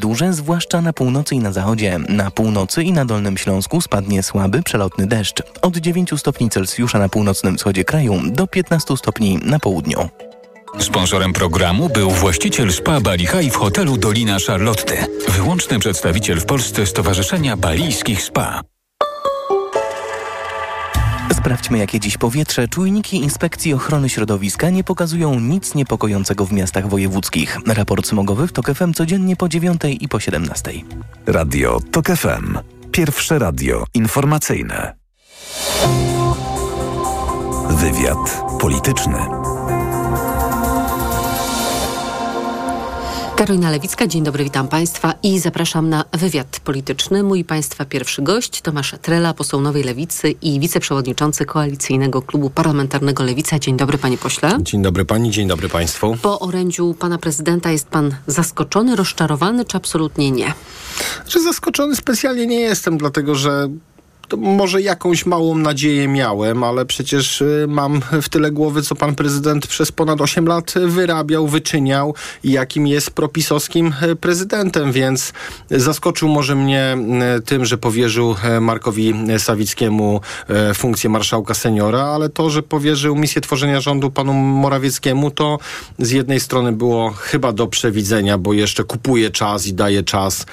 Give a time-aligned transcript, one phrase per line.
[0.00, 1.98] duże, zwłaszcza na północy i na zachodzie.
[2.08, 5.42] Na północy i na Dolnym Śląsku spadnie słaby, przelotny deszcz.
[5.62, 10.08] Od 9 stopni Celsjusza na północnym wschodzie kraju do 15 stopni na południu.
[10.78, 15.06] Sponsorem programu był właściciel spa Bali High w hotelu Dolina Charlotte.
[15.28, 18.69] Wyłączny przedstawiciel w Polsce Stowarzyszenia Balijskich Spa.
[21.40, 22.68] Sprawdźmy, jakie dziś powietrze.
[22.68, 27.58] Czujniki Inspekcji Ochrony Środowiska nie pokazują nic niepokojącego w miastach wojewódzkich.
[27.66, 30.72] Raport smogowy w TOK FM codziennie po 9 i po 17.
[31.26, 32.58] Radio TOK FM.
[32.92, 34.94] Pierwsze radio informacyjne.
[37.70, 39.39] Wywiad polityczny.
[43.40, 47.22] Karolina Lewicka, dzień dobry, witam Państwa i zapraszam na wywiad polityczny.
[47.22, 53.58] Mój Państwa pierwszy gość Tomasz Trela, poseł Nowej Lewicy i wiceprzewodniczący Koalicyjnego Klubu Parlamentarnego Lewica.
[53.58, 54.58] Dzień dobry, panie pośle.
[54.60, 56.16] Dzień dobry pani, dzień dobry państwu.
[56.22, 60.52] Po orędziu pana prezydenta jest pan zaskoczony, rozczarowany, czy absolutnie nie?
[61.28, 63.68] Że zaskoczony specjalnie nie jestem, dlatego że
[64.30, 69.14] to może jakąś małą nadzieję miałem, ale przecież y, mam w tyle głowy, co pan
[69.14, 72.14] prezydent przez ponad 8 lat wyrabiał, wyczyniał
[72.44, 75.32] i jakim jest propisowskim y, prezydentem, więc
[75.70, 76.96] zaskoczył może mnie
[77.38, 80.20] y, tym, że powierzył Markowi Sawickiemu
[80.74, 85.58] funkcję marszałka seniora, ale to, że powierzył misję tworzenia rządu panu Morawieckiemu, to
[85.98, 90.46] z jednej strony było chyba do przewidzenia, bo jeszcze kupuje czas i daje czas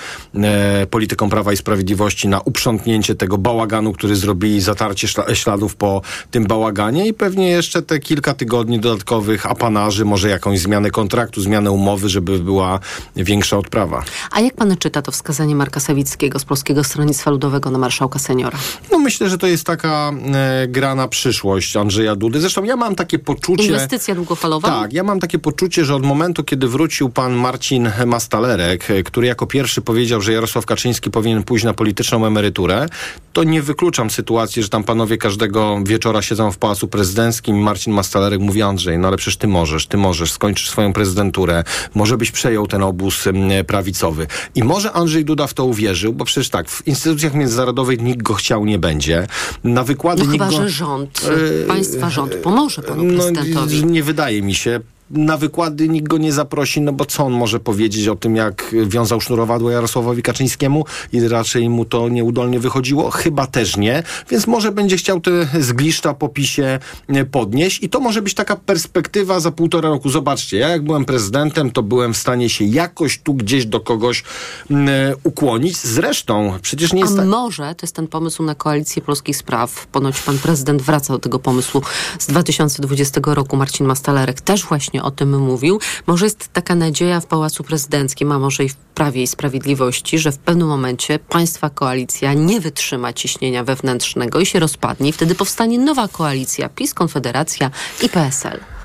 [0.90, 6.02] politykom Prawa i Sprawiedliwości na uprzątnięcie tego bałaganu bałaganu, który zrobili, zatarcie śladów po
[6.32, 11.72] tym bałaganie i pewnie jeszcze te kilka tygodni dodatkowych apanarzy, może jakąś zmianę kontraktu, zmianę
[11.72, 12.80] umowy, żeby była
[13.16, 14.04] większa odprawa.
[14.32, 18.58] A jak pan czyta to wskazanie Marka Sawickiego z Polskiego Stronnictwa Ludowego na marszałka seniora?
[18.92, 22.40] No myślę, że to jest taka e, gra na przyszłość Andrzeja Dudy.
[22.40, 23.64] Zresztą ja mam takie poczucie...
[23.64, 24.68] Inwestycja długofalowa?
[24.68, 29.28] Tak, ja mam takie poczucie, że od momentu, kiedy wrócił pan Marcin Mastalerek, e, który
[29.28, 32.88] jako pierwszy powiedział, że Jarosław Kaczyński powinien pójść na polityczną emeryturę,
[33.34, 37.94] to nie wykluczam sytuacji, że tam panowie każdego wieczora siedzą w Pałacu Prezydenckim i Marcin
[37.94, 41.64] Mastalerek mówi Andrzej, no ale przecież ty możesz, ty możesz, skończysz swoją prezydenturę,
[41.96, 43.24] może byś przejął ten obóz
[43.68, 44.28] prawicowy.
[44.56, 48.34] I może Andrzej Duda w to uwierzył, bo przecież tak, w instytucjach międzynarodowych nikt go
[48.34, 49.28] chciał nie będzie.
[49.64, 50.64] Na wykłady no nikt chyba, go...
[50.64, 53.86] że rząd, yy, państwa rząd pomoże panu no, prezydentowi.
[53.86, 57.60] Nie wydaje mi się na wykłady nikt go nie zaprosi, no bo co on może
[57.60, 63.12] powiedzieć o tym, jak wiązał sznurowadło Jarosławowi Kaczyńskiemu i raczej mu to nieudolnie wychodziło?
[63.12, 68.00] Chyba też nie, więc może będzie chciał te zgliszcza po PiSie e, podnieść i to
[68.00, 70.10] może być taka perspektywa za półtora roku.
[70.10, 74.24] Zobaczcie, ja jak byłem prezydentem, to byłem w stanie się jakoś tu gdzieś do kogoś
[74.72, 74.76] e,
[75.24, 75.78] ukłonić.
[75.78, 77.20] Zresztą przecież nie jest...
[77.20, 79.88] A może to jest ten pomysł na koalicję polskich spraw.
[79.88, 81.82] Ponoć pan prezydent wraca do tego pomysłu
[82.20, 83.58] z 2020 roku.
[83.58, 85.80] Marcin Mastalerek też właśnie o tym mówił.
[86.08, 90.32] Może jest taka nadzieja w Pałacu Prezydenckim, a może i w Prawie i Sprawiedliwości, że
[90.32, 95.14] w pewnym momencie państwa koalicja nie wytrzyma ciśnienia wewnętrznego i się rozpadnie.
[95.14, 97.72] Wtedy powstanie nowa koalicja PiS, Konfederacja
[98.04, 98.77] i PSL.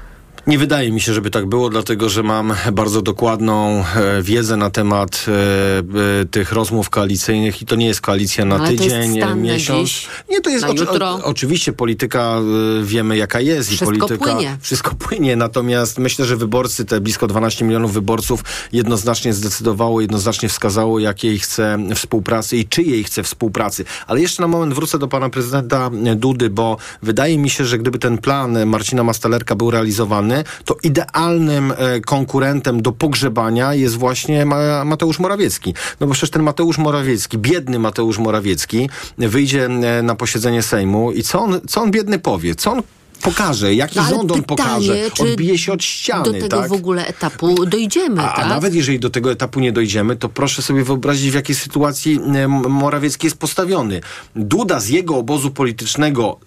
[0.47, 4.71] Nie wydaje mi się, żeby tak było, dlatego że mam bardzo dokładną e, wiedzę na
[4.71, 9.89] temat e, e, tych rozmów koalicyjnych i to nie jest koalicja na no, tydzień, miesiąc.
[9.89, 12.39] Dziś, nie, to jest oczy, o, oczywiście polityka
[12.81, 14.57] e, wiemy jaka jest wszystko i polityka płynie.
[14.61, 15.37] wszystko płynie.
[15.37, 21.79] Natomiast myślę, że wyborcy, te blisko 12 milionów wyborców jednoznacznie zdecydowało, jednoznacznie wskazało, jakiej chce
[21.95, 23.85] współpracy i czyjej chce współpracy.
[24.07, 27.99] Ale jeszcze na moment wrócę do pana prezydenta Dudy, bo wydaje mi się, że gdyby
[27.99, 30.32] ten plan Marcina Mastalerka był realizowany,
[30.65, 34.47] to idealnym e, konkurentem do pogrzebania jest właśnie
[34.85, 35.75] Mateusz Morawiecki.
[36.01, 41.23] No bo przecież ten Mateusz Morawiecki, biedny Mateusz Morawiecki, wyjdzie e, na posiedzenie Sejmu i
[41.23, 42.55] co on, co on biedny powie?
[42.55, 42.83] Co on
[43.23, 45.31] pokaże, jaki no, rząd on pytanie, pokaże.
[45.33, 46.25] Odbije się od ściany.
[46.25, 46.69] Do tego tak?
[46.69, 48.23] w ogóle etapu dojdziemy.
[48.23, 48.45] A, tak?
[48.45, 52.21] a nawet jeżeli do tego etapu nie dojdziemy, to proszę sobie wyobrazić, w jakiej sytuacji
[52.69, 54.01] Morawiecki jest postawiony.
[54.37, 56.39] Duda z jego obozu politycznego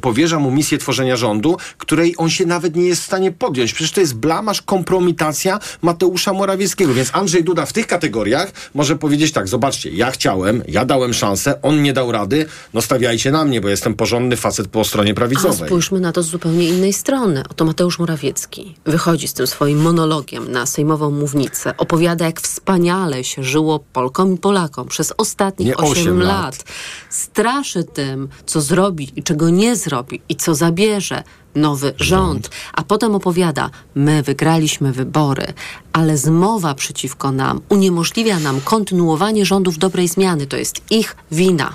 [0.00, 3.72] powierza mu misję tworzenia rządu, której on się nawet nie jest w stanie podjąć.
[3.72, 6.94] Przecież to jest blamasz, kompromitacja Mateusza Morawieckiego.
[6.94, 11.62] Więc Andrzej Duda w tych kategoriach może powiedzieć tak, zobaczcie, ja chciałem, ja dałem szansę,
[11.62, 15.62] on nie dał rady, no stawiajcie na mnie, bo jestem porządny facet po stronie prawicowej.
[15.62, 17.42] A spójrzmy na to z zupełnie innej strony.
[17.50, 23.44] Oto Mateusz Morawiecki wychodzi z tym swoim monologiem na sejmową mównicę, opowiada jak wspaniale się
[23.44, 26.28] żyło Polkom i Polakom przez ostatnich 8, 8 lat.
[26.28, 26.64] lat.
[27.10, 31.22] Straszy tym, co zrobi i czego nie zrobi i co zabierze
[31.54, 35.46] nowy rząd, a potem opowiada: My wygraliśmy wybory,
[35.92, 40.46] ale zmowa przeciwko nam uniemożliwia nam kontynuowanie rządów dobrej zmiany.
[40.46, 41.72] To jest ich wina.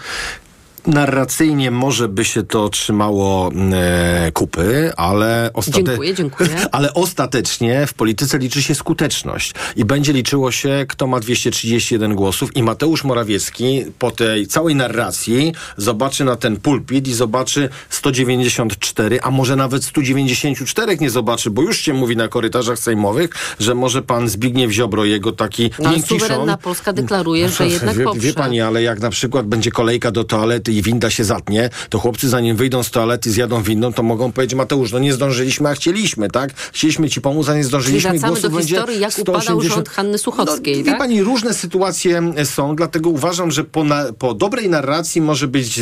[0.87, 5.83] Narracyjnie może by się to trzymało e, kupy, ale, ostate...
[5.83, 6.49] dziękuję, dziękuję.
[6.71, 12.55] ale ostatecznie w polityce liczy się skuteczność i będzie liczyło się, kto ma 231 głosów
[12.55, 19.31] i Mateusz Morawiecki po tej całej narracji zobaczy na ten pulpit i zobaczy 194, a
[19.31, 24.29] może nawet 194 nie zobaczy, bo już się mówi na korytarzach sejmowych, że może pan
[24.29, 28.21] Zbigniew Ziobro, jego taki no, suwerenna Polska deklaruje, że jednak wie, poprze.
[28.21, 31.99] wie pani, ale jak na przykład będzie kolejka do toalety i winda się zatnie, to
[31.99, 35.73] chłopcy zanim wyjdą z toalety, zjadą windą, to mogą powiedzieć, Mateusz, no nie zdążyliśmy, a
[35.73, 36.53] chcieliśmy, tak?
[36.73, 38.09] Chcieliśmy ci pomóc, a nie zdążyliśmy.
[38.09, 39.59] Czyli wracamy do historii, jak 180...
[39.59, 40.93] upadał rząd Hanny Suchockiej, no, tak?
[40.93, 45.79] Wie pani, różne sytuacje są, dlatego uważam, że po, na, po dobrej narracji może być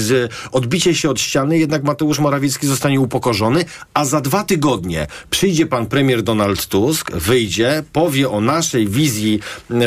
[0.51, 5.85] odbicie się od ściany, jednak Mateusz Morawiecki zostanie upokorzony, a za dwa tygodnie przyjdzie pan
[5.85, 9.39] premier Donald Tusk, wyjdzie, powie o naszej wizji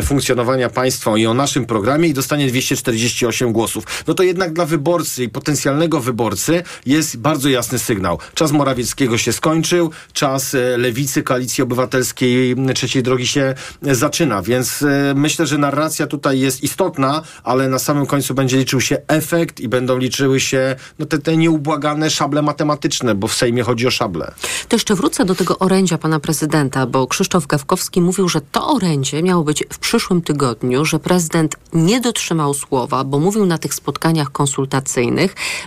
[0.02, 3.84] funkcjonowania państwa i o naszym programie i dostanie 248 głosów.
[4.06, 8.18] No to jednak dla wyborcy i potencjalnego wyborcy jest bardzo jasny sygnał.
[8.34, 15.14] Czas Morawieckiego się skończył, czas e, lewicy, koalicji obywatelskiej trzeciej drogi się zaczyna, więc e,
[15.16, 19.68] myślę, że narracja tutaj jest istotna, ale na samym końcu będzie liczył się efekt i
[19.68, 24.32] będą liczyły się no, te, te nieubłagane szable matematyczne, bo w Sejmie chodzi o szable.
[24.68, 29.22] To jeszcze wrócę do tego orędzia pana prezydenta, bo Krzysztof Gawkowski mówił, że to orędzie
[29.22, 34.32] miało być w przyszłym tygodniu, że prezydent nie dotrzymał słowa, bo mówił na tych spotkaniach
[34.32, 34.83] konsultacyjnych,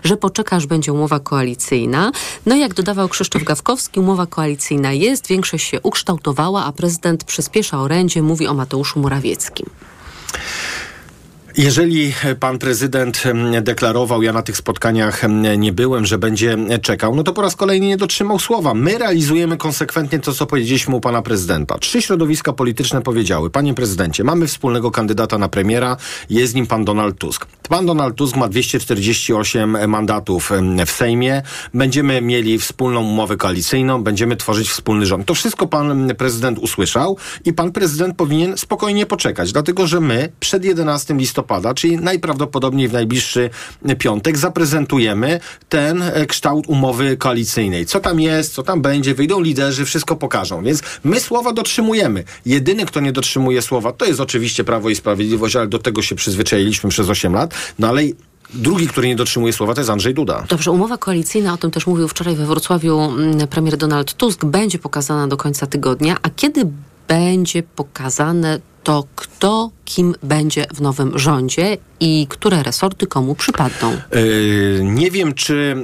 [0.03, 2.11] że poczeka, aż będzie umowa koalicyjna.
[2.45, 8.21] No jak dodawał Krzysztof Gawkowski, umowa koalicyjna jest, większość się ukształtowała, a prezydent przyspiesza orędzie,
[8.21, 9.69] mówi o Mateuszu Morawieckim.
[11.57, 13.23] Jeżeli pan prezydent
[13.61, 15.21] deklarował, ja na tych spotkaniach
[15.57, 18.73] nie byłem, że będzie czekał, no to po raz kolejny nie dotrzymał słowa.
[18.73, 21.77] My realizujemy konsekwentnie to, co powiedzieliśmy u pana prezydenta.
[21.77, 25.97] Trzy środowiska polityczne powiedziały, panie prezydencie, mamy wspólnego kandydata na premiera,
[26.29, 27.45] jest nim pan Donald Tusk.
[27.69, 30.51] Pan Donald Tusk ma 248 mandatów
[30.85, 31.41] w Sejmie,
[31.73, 35.25] będziemy mieli wspólną umowę koalicyjną, będziemy tworzyć wspólny rząd.
[35.25, 40.65] To wszystko pan prezydent usłyszał i pan prezydent powinien spokojnie poczekać, dlatego że my przed
[40.65, 43.49] 11 listopada listopada, czyli najprawdopodobniej w najbliższy
[43.99, 45.39] piątek, zaprezentujemy
[45.69, 47.85] ten e, kształt umowy koalicyjnej.
[47.85, 50.63] Co tam jest, co tam będzie, wyjdą liderzy, wszystko pokażą.
[50.63, 52.23] Więc my słowa dotrzymujemy.
[52.45, 56.15] Jedyny, kto nie dotrzymuje słowa, to jest oczywiście Prawo i Sprawiedliwość, ale do tego się
[56.15, 57.53] przyzwyczailiśmy przez 8 lat.
[57.79, 58.01] No ale
[58.53, 60.45] Drugi, który nie dotrzymuje słowa, to jest Andrzej Duda.
[60.49, 64.79] Dobrze, umowa koalicyjna, o tym też mówił wczoraj we Wrocławiu mm, premier Donald Tusk, będzie
[64.79, 66.15] pokazana do końca tygodnia.
[66.21, 66.65] A kiedy
[67.07, 73.97] będzie pokazane to, kto kim będzie w nowym rządzie i które resorty komu przypadną?
[74.11, 75.75] Yy, nie wiem, czy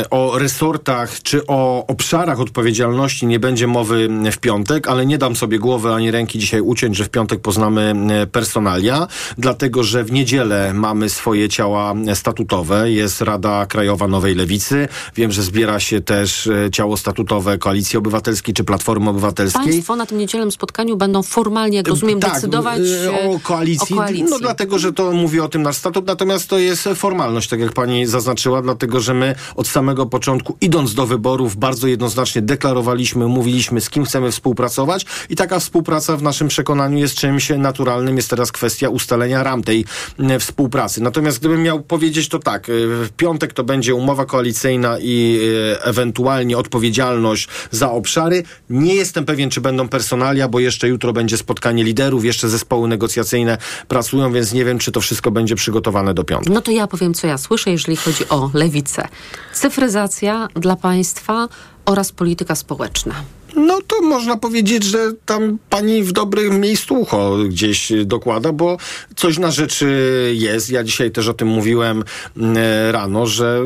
[0.00, 5.36] yy, o resortach, czy o obszarach odpowiedzialności nie będzie mowy w piątek, ale nie dam
[5.36, 7.94] sobie głowy ani ręki dzisiaj uciąć, że w piątek poznamy
[8.32, 9.06] personalia,
[9.38, 12.90] dlatego że w niedzielę mamy swoje ciała statutowe.
[12.90, 14.88] Jest Rada Krajowa Nowej Lewicy.
[15.16, 19.62] Wiem, że zbiera się też ciało statutowe Koalicji Obywatelskiej czy Platformy Obywatelskiej.
[19.64, 22.80] Państwo na tym niedzielnym spotkaniu będą formalnie, jak rozumiem, tak, decydować
[23.12, 23.96] o koalicji.
[23.96, 24.26] o koalicji.
[24.30, 27.72] No dlatego, że to mówi o tym nasz statut, natomiast to jest formalność, tak jak
[27.72, 33.80] pani zaznaczyła, dlatego, że my od samego początku, idąc do wyborów, bardzo jednoznacznie deklarowaliśmy, mówiliśmy,
[33.80, 38.16] z kim chcemy współpracować i taka współpraca w naszym przekonaniu jest czymś naturalnym.
[38.16, 39.84] Jest teraz kwestia ustalenia ram tej
[40.40, 41.02] współpracy.
[41.02, 45.40] Natomiast gdybym miał powiedzieć to tak, w piątek to będzie umowa koalicyjna i
[45.82, 48.42] ewentualnie odpowiedzialność za obszary.
[48.70, 53.58] Nie jestem pewien, czy będą personalia, bo jeszcze jutro będzie spotkanie liderów, jeszcze zespoły negocjacyjne
[53.88, 56.52] pracują, więc nie wiem, czy to wszystko będzie przygotowane do piątku.
[56.52, 59.08] No to ja powiem, co ja słyszę, jeżeli chodzi o lewicę.
[59.52, 61.48] Cyfryzacja dla państwa
[61.84, 63.14] oraz polityka społeczna.
[63.58, 68.76] No to można powiedzieć, że tam pani w dobrym miejscu ucho gdzieś dokłada, bo
[69.16, 69.88] coś na rzeczy
[70.36, 70.70] jest.
[70.70, 72.04] Ja dzisiaj też o tym mówiłem
[72.90, 73.62] rano, że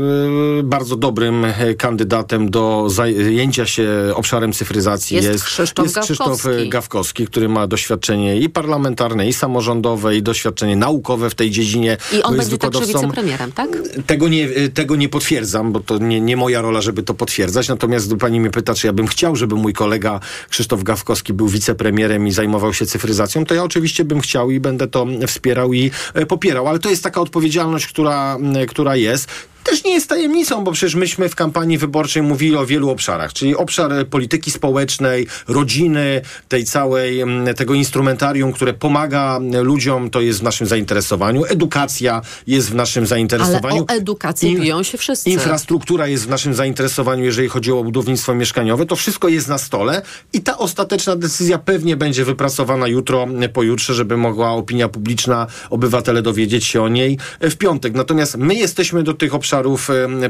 [0.64, 1.46] bardzo dobrym
[1.78, 6.68] kandydatem do zajęcia się obszarem cyfryzacji jest, jest Krzysztof, jest Krzysztof Gawkowski.
[6.68, 11.96] Gawkowski, który ma doświadczenie i parlamentarne, i samorządowe, i doświadczenie naukowe w tej dziedzinie.
[12.12, 13.68] I on jest będzie także wicepremierem, tak?
[14.06, 17.68] tego nie, tego nie potwierdzam, bo to nie, nie moja rola, żeby to potwierdzać.
[17.68, 20.20] Natomiast pani mnie pyta, czy ja bym chciał, żeby mój kolega
[20.50, 24.88] Krzysztof Gawkowski był wicepremierem i zajmował się cyfryzacją, to ja oczywiście bym chciał i będę
[24.88, 26.68] to wspierał i e, popierał.
[26.68, 29.28] Ale to jest taka odpowiedzialność, która, która jest.
[29.64, 33.56] Też nie jest tajemnicą, bo przecież myśmy w kampanii wyborczej mówili o wielu obszarach, czyli
[33.56, 40.42] obszar polityki społecznej, rodziny, tej całej, mm, tego instrumentarium, które pomaga ludziom, to jest w
[40.42, 41.44] naszym zainteresowaniu.
[41.44, 43.84] Edukacja jest w naszym zainteresowaniu.
[43.88, 45.30] Ale o edukację In, biją się wszyscy.
[45.30, 48.86] Infrastruktura jest w naszym zainteresowaniu, jeżeli chodzi o budownictwo mieszkaniowe.
[48.86, 50.02] To wszystko jest na stole
[50.32, 56.64] i ta ostateczna decyzja pewnie będzie wypracowana jutro, pojutrze, żeby mogła opinia publiczna, obywatele dowiedzieć
[56.64, 57.94] się o niej w piątek.
[57.94, 59.51] Natomiast my jesteśmy do tych obszarów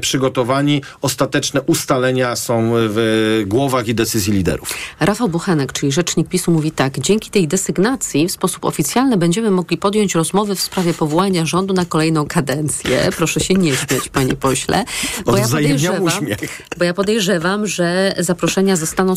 [0.01, 0.83] przygotowani.
[1.03, 4.75] Ostateczne ustalenia są w głowach i decyzji liderów.
[5.01, 7.01] Rafał Buchenek, czyli rzecznik PiSu mówi tak.
[7.01, 11.85] Dzięki tej desygnacji w sposób oficjalny będziemy mogli podjąć rozmowy w sprawie powołania rządu na
[11.85, 13.09] kolejną kadencję.
[13.17, 14.85] Proszę się nie śmiać, panie pośle.
[15.25, 16.05] Bo ja, podejrzewam,
[16.79, 19.15] bo ja podejrzewam, że zaproszenia zostaną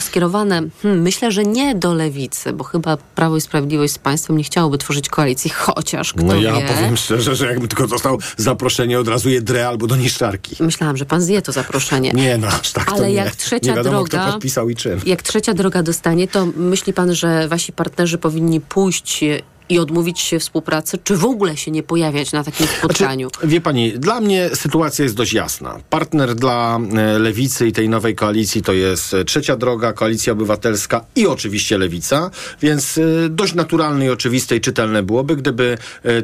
[0.00, 4.44] skierowane, hmm, myślę, że nie do lewicy, bo chyba Prawo i Sprawiedliwość z państwem nie
[4.44, 6.66] chciałoby tworzyć koalicji, chociaż kto No ja wie.
[6.74, 10.56] powiem szczerze, że jakby tylko dostał zaproszenie od razu je dre albo do niszczarki.
[10.60, 12.12] Myślałam, że pan zje to zaproszenie.
[12.12, 13.14] Nie, no aż tak Ale nie.
[13.14, 15.00] jak trzecia nie wiadomo, droga, kto podpisał i czym.
[15.06, 19.24] Jak trzecia droga dostanie, to myśli pan, że wasi partnerzy powinni pójść
[19.68, 23.28] i odmówić się współpracy, czy w ogóle się nie pojawiać na takim spotkaniu?
[23.28, 25.78] Znaczy, wie pani, dla mnie sytuacja jest dość jasna.
[25.90, 31.04] Partner dla e, lewicy i tej nowej koalicji to jest e, trzecia droga, koalicja obywatelska
[31.16, 32.30] i oczywiście lewica,
[32.62, 35.78] więc e, dość naturalne i oczywiste i czytelne byłoby, gdyby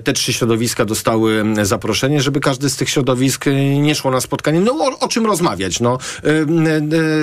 [0.05, 3.45] te trzy środowiska dostały zaproszenie, żeby każdy z tych środowisk
[3.81, 4.61] nie szło na spotkanie.
[4.61, 5.81] No o, o czym rozmawiać?
[5.81, 5.99] No,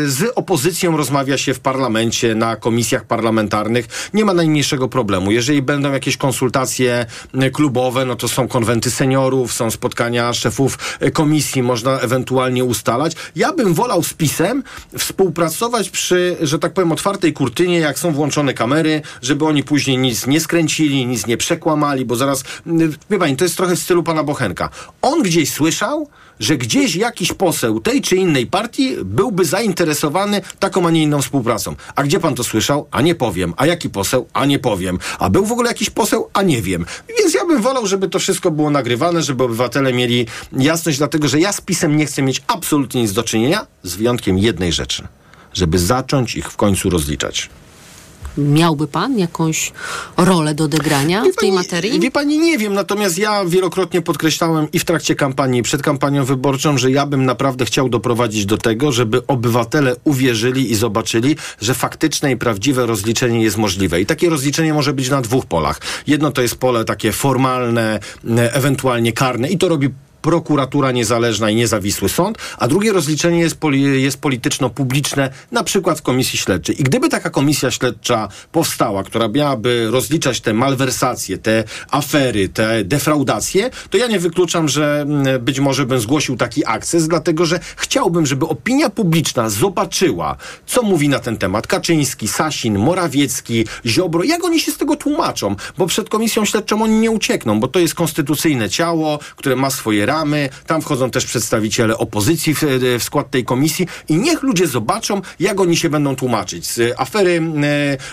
[0.05, 4.09] z opozycją rozmawia się w parlamencie, na komisjach parlamentarnych.
[4.13, 5.31] Nie ma najmniejszego problemu.
[5.31, 7.05] Jeżeli będą jakieś jakieś konsultacje
[7.53, 10.77] klubowe, no to są konwenty seniorów, są spotkania szefów
[11.13, 13.15] komisji, można ewentualnie ustalać.
[13.35, 14.63] Ja bym wolał z PiSem
[14.97, 20.27] współpracować przy, że tak powiem, otwartej kurtynie, jak są włączone kamery, żeby oni później nic
[20.27, 22.43] nie skręcili, nic nie przekłamali, bo zaraz,
[23.09, 24.69] wie pani, to jest trochę w stylu pana Bochenka.
[25.01, 26.09] On gdzieś słyszał,
[26.41, 31.75] że gdzieś jakiś poseł tej czy innej partii byłby zainteresowany taką, a nie inną współpracą.
[31.95, 32.87] A gdzie pan to słyszał?
[32.91, 33.53] A nie powiem.
[33.57, 34.27] A jaki poseł?
[34.33, 34.99] A nie powiem.
[35.19, 36.29] A był w ogóle jakiś poseł?
[36.33, 36.85] A nie wiem.
[37.19, 41.39] Więc ja bym wolał, żeby to wszystko było nagrywane, żeby obywatele mieli jasność, dlatego że
[41.39, 45.07] ja z pisem nie chcę mieć absolutnie nic do czynienia, z wyjątkiem jednej rzeczy.
[45.53, 47.49] Żeby zacząć ich w końcu rozliczać
[48.37, 49.71] miałby pan jakąś
[50.17, 51.99] rolę do odegrania wie w tej pani, materii?
[51.99, 56.25] Wie pani, nie wiem, natomiast ja wielokrotnie podkreślałem i w trakcie kampanii, i przed kampanią
[56.25, 61.73] wyborczą, że ja bym naprawdę chciał doprowadzić do tego, żeby obywatele uwierzyli i zobaczyli, że
[61.73, 64.01] faktyczne i prawdziwe rozliczenie jest możliwe.
[64.01, 65.81] I takie rozliczenie może być na dwóch polach.
[66.07, 67.99] Jedno to jest pole takie formalne,
[68.53, 69.89] ewentualnie karne i to robi
[70.21, 76.01] prokuratura niezależna i niezawisły sąd, a drugie rozliczenie jest, poli jest polityczno-publiczne, na przykład w
[76.01, 76.81] komisji śledczej.
[76.81, 83.69] I gdyby taka komisja śledcza powstała, która miałaby rozliczać te malwersacje, te afery, te defraudacje,
[83.89, 88.25] to ja nie wykluczam, że mm, być może bym zgłosił taki akces, dlatego że chciałbym,
[88.25, 94.59] żeby opinia publiczna zobaczyła, co mówi na ten temat Kaczyński, Sasin, Morawiecki, Ziobro, jak oni
[94.59, 98.69] się z tego tłumaczą, bo przed komisją śledczą oni nie uciekną, bo to jest konstytucyjne
[98.69, 100.05] ciało, które ma swoje
[100.67, 102.63] tam wchodzą też przedstawiciele opozycji w,
[102.99, 107.41] w skład tej komisji i niech ludzie zobaczą, jak oni się będą tłumaczyć z afery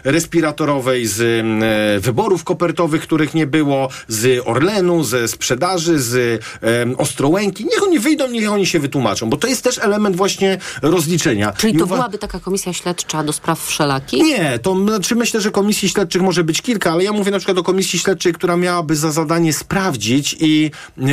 [0.05, 6.15] e, respiratorowej, z e, wyborów kopertowych, których nie było, z Orlenu, ze sprzedaży, z
[6.63, 7.65] e, Ostrołęki.
[7.65, 11.53] Niech oni wyjdą, niech oni się wytłumaczą, bo to jest też element właśnie rozliczenia.
[11.53, 14.25] Czyli to byłaby taka komisja śledcza do spraw wszelakich?
[14.25, 17.59] Nie, to znaczy myślę, że komisji śledczych może być kilka, ale ja mówię na przykład
[17.59, 20.71] o komisji śledczej, która miałaby za zadanie sprawdzić i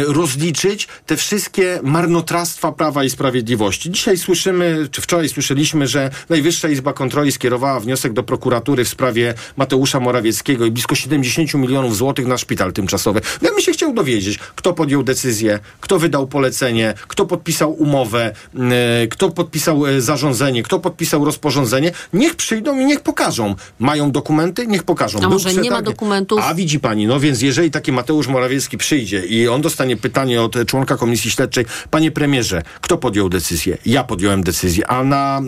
[0.08, 0.75] rozliczyć
[1.06, 3.92] te wszystkie marnotrawstwa Prawa i Sprawiedliwości.
[3.92, 9.34] Dzisiaj słyszymy, czy wczoraj słyszeliśmy, że Najwyższa Izba Kontroli skierowała wniosek do prokuratury w sprawie
[9.58, 13.22] Mateusza Morawieckiego i blisko 70 milionów złotych na szpital tymczasowy.
[13.42, 18.62] Ja bym się chciał dowiedzieć, kto podjął decyzję, kto wydał polecenie, kto podpisał umowę, yy,
[19.08, 21.92] kto podpisał yy, zarządzenie, kto podpisał rozporządzenie.
[22.14, 23.56] Niech przyjdą i niech pokażą.
[23.80, 24.68] Mają dokumenty?
[24.68, 25.20] Niech pokażą.
[25.24, 26.40] A może nie ma dokumentów?
[26.44, 30.56] A widzi pani, no więc jeżeli taki Mateusz Morawiecki przyjdzie i on dostanie pytanie od
[30.66, 33.78] członka komisji śledczej, panie premierze, kto podjął decyzję?
[33.86, 34.88] Ja podjąłem decyzję.
[34.88, 35.42] A na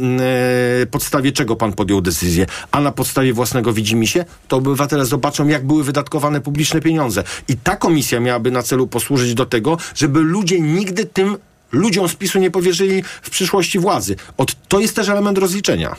[0.82, 2.46] e, podstawie czego pan podjął decyzję?
[2.72, 4.26] A na podstawie własnego widzimisię?
[4.48, 7.24] To obywatele zobaczą, jak były wydatkowane publiczne pieniądze.
[7.48, 11.38] I ta komisja miałaby na celu posłużyć do tego, żeby ludzie nigdy tym
[11.72, 14.16] ludziom z PiSu nie powierzyli w przyszłości władzy.
[14.38, 15.96] Od, to jest też element rozliczenia.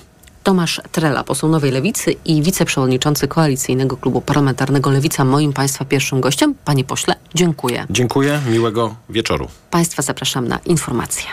[0.48, 6.54] Tomasz Trela, poseł Nowej Lewicy i wiceprzewodniczący Koalicyjnego Klubu Parlamentarnego Lewica, moim Państwa pierwszym gościem.
[6.64, 7.86] Panie pośle, dziękuję.
[7.90, 9.48] Dziękuję, miłego wieczoru.
[9.70, 11.24] Państwa zapraszam na informacje.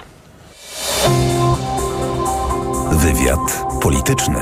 [2.91, 4.39] Wywiad polityczny.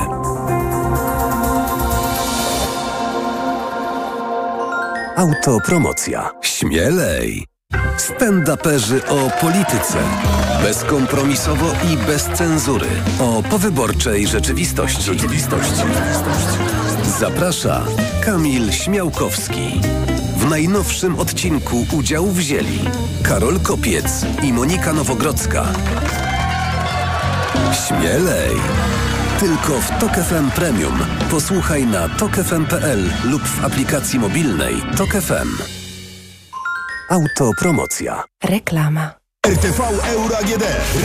[5.15, 6.31] Autopromocja.
[6.41, 7.52] Śmielej.
[7.97, 9.97] Stand-uperzy o polityce.
[10.63, 12.87] Bezkompromisowo i bez cenzury.
[13.19, 15.01] O powyborczej rzeczywistości.
[15.01, 15.83] rzeczywistości.
[17.19, 17.81] Zaprasza
[18.25, 19.81] Kamil Śmiałkowski.
[20.37, 22.79] W najnowszym odcinku udział wzięli
[23.23, 25.65] Karol Kopiec i Monika Nowogrodzka.
[27.87, 28.49] Śmielej!
[29.39, 30.99] Tylko w Tok FM Premium.
[31.31, 35.82] Posłuchaj na tokefm.pl lub w aplikacji mobilnej Tok FM.
[37.13, 38.23] Autopromocja.
[38.43, 39.11] Reklama.
[39.47, 40.63] RTV Euro AGD.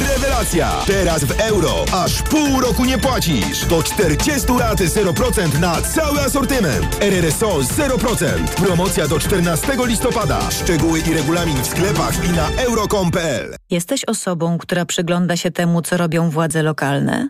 [0.09, 0.73] Rewelacja!
[0.87, 1.85] Teraz w euro.
[1.93, 3.65] Aż pół roku nie płacisz.
[3.65, 7.03] Do 40 lat 0% na cały asortyment.
[7.03, 8.27] RRSO 0%.
[8.67, 10.51] Promocja do 14 listopada.
[10.51, 13.57] Szczegóły i regulamin w sklepach i na euro.com.pl.
[13.71, 17.29] Jesteś osobą, która przygląda się temu, co robią władze lokalne?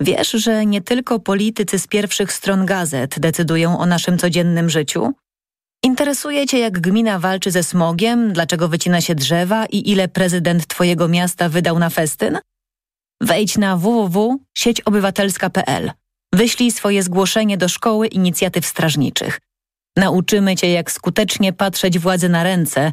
[0.00, 5.12] Wiesz, że nie tylko politycy z pierwszych stron gazet decydują o naszym codziennym życiu?
[5.84, 11.08] Interesuje Cię, jak gmina walczy ze smogiem, dlaczego wycina się drzewa i ile prezydent Twojego
[11.08, 12.38] miasta wydał na festyn?
[13.20, 15.90] Wejdź na www.sieciobywatelska.pl.
[16.34, 19.40] Wyślij swoje zgłoszenie do Szkoły Inicjatyw Strażniczych.
[19.96, 22.92] Nauczymy Cię, jak skutecznie patrzeć władzy na ręce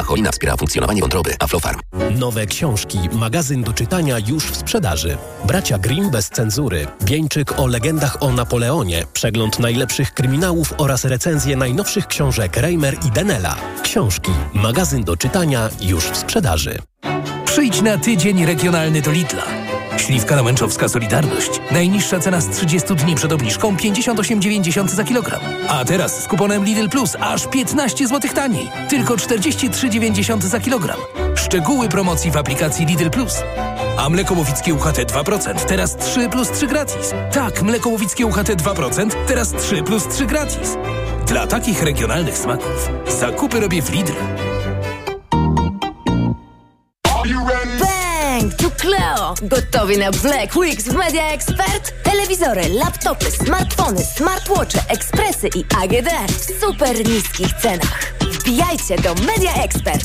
[0.00, 1.34] a cholina wspiera funkcjonowanie wątroby.
[1.38, 1.80] Aflofarm.
[2.18, 5.18] Nowe książki, magazyn do czytania już w sprzedaży.
[5.44, 6.86] Bracia Grimm bez cenzury.
[7.00, 9.04] Wieńczyk o legendach o Napoleonie.
[9.12, 13.56] Przegląd najlepszych kryminałów oraz recenzje najnowszych książek Reimer i Denela.
[13.82, 16.78] Książki, magazyn do czytania już w sprzedaży.
[17.44, 19.69] Przyjdź na tydzień regionalny do Lidla.
[20.00, 21.50] Śliwka namęczowska Solidarność.
[21.70, 25.40] Najniższa cena z 30 dni przed obniżką 58,90 za kilogram.
[25.68, 28.70] A teraz z kuponem Lidl Plus aż 15 zł taniej.
[28.88, 30.96] Tylko 43,90 za kilogram.
[31.34, 33.34] Szczegóły promocji w aplikacji Lidl Plus.
[33.98, 37.14] A mleko łowickie UHT 2% teraz 3 plus 3 gratis.
[37.32, 40.76] Tak, mleko łowickie UHT 2% teraz 3 plus 3 gratis.
[41.26, 42.88] Dla takich regionalnych smaków
[43.20, 44.12] zakupy robię w Lidl.
[48.60, 49.34] Tu Cleo!
[49.42, 52.02] Gotowi na Black Weeks w Media Expert?
[52.02, 58.12] Telewizory, laptopy, smartfony, smartwatche, ekspresy i AGD w super niskich cenach.
[58.20, 60.04] Wbijajcie do Media Expert!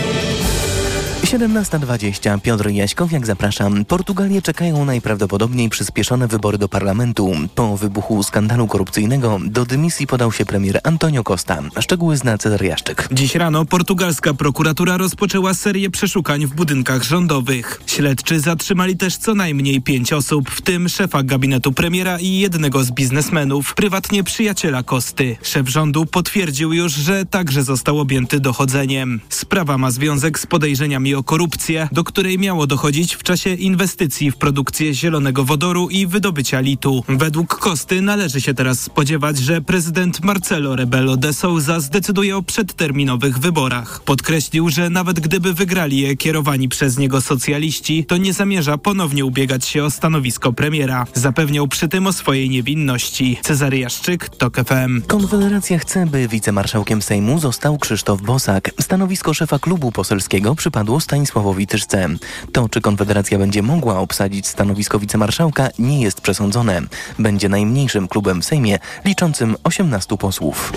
[1.21, 2.41] 17.20.
[2.41, 3.85] Piotr Jaśkowiak, zapraszam.
[3.85, 7.31] Portugalię czekają najprawdopodobniej przyspieszone wybory do parlamentu.
[7.55, 11.61] Po wybuchu skandalu korupcyjnego do dymisji podał się premier Antonio Costa.
[11.79, 13.07] Szczegóły zna Cezar Jaszczyk.
[13.11, 17.81] Dziś rano portugalska prokuratura rozpoczęła serię przeszukań w budynkach rządowych.
[17.85, 22.91] Śledczy zatrzymali też co najmniej pięć osób, w tym szefa gabinetu premiera i jednego z
[22.91, 25.37] biznesmenów, prywatnie przyjaciela Kosty.
[25.43, 29.21] Szef rządu potwierdził już, że także został objęty dochodzeniem.
[29.29, 34.35] Sprawa ma związek z podejrzeniami o korupcję, do której miało dochodzić w czasie inwestycji w
[34.35, 37.03] produkcję zielonego wodoru i wydobycia litu.
[37.09, 43.39] Według Kosty należy się teraz spodziewać, że prezydent Marcelo Rebelo de Souza zdecyduje o przedterminowych
[43.39, 44.01] wyborach.
[44.05, 49.65] Podkreślił, że nawet gdyby wygrali je kierowani przez niego socjaliści, to nie zamierza ponownie ubiegać
[49.65, 51.05] się o stanowisko premiera.
[51.13, 53.37] Zapewniał przy tym o swojej niewinności.
[53.41, 55.01] Cezary Jaszczyk, TOK FM.
[55.07, 58.71] Konfederacja chce, by wicemarszałkiem Sejmu został Krzysztof Bosak.
[58.81, 62.07] Stanowisko szefa klubu poselskiego przypadło Stanisławowi Tyszce.
[62.51, 66.81] To, czy Konfederacja będzie mogła obsadzić stanowisko wicemarszałka, nie jest przesądzone.
[67.19, 70.73] Będzie najmniejszym klubem w Sejmie, liczącym 18 posłów.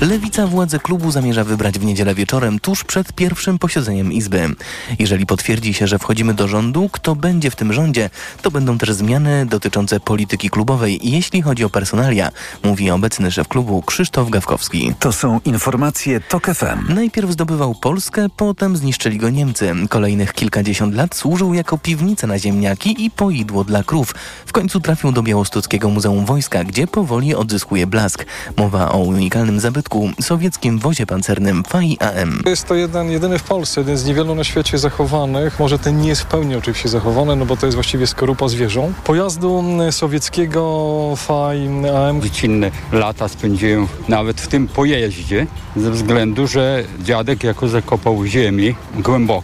[0.00, 4.54] Lewica władze klubu zamierza wybrać w niedzielę wieczorem, tuż przed pierwszym posiedzeniem Izby.
[4.98, 8.10] Jeżeli potwierdzi się, że wchodzimy do rządu, kto będzie w tym rządzie,
[8.42, 12.30] to będą też zmiany dotyczące polityki klubowej, jeśli chodzi o personalia,
[12.62, 14.94] mówi obecny szef klubu Krzysztof Gawkowski.
[14.98, 16.94] To są informacje TOK FM.
[16.94, 19.53] Najpierw zdobywał Polskę, potem zniszczyli go Niemcy.
[19.88, 24.14] Kolejnych kilkadziesiąt lat służył jako piwnica na ziemniaki i poidło dla krów.
[24.46, 28.24] W końcu trafił do Białostockiego Muzeum Wojska, gdzie powoli odzyskuje blask.
[28.56, 32.42] Mowa o unikalnym zabytku, sowieckim wozie pancernym FAI AM.
[32.46, 35.58] Jest to jeden, jedyny w Polsce, jeden z niewielu na świecie zachowanych.
[35.58, 38.92] Może ten nie jest w pełni oczywiście zachowany, no bo to jest właściwie skorupa zwierzą.
[39.04, 42.22] Pojazdu sowieckiego FAI AM.
[42.22, 49.43] Dziecinne lata spędziłem nawet w tym pojeździe, ze względu, że dziadek jako zakopał ziemi głęboko,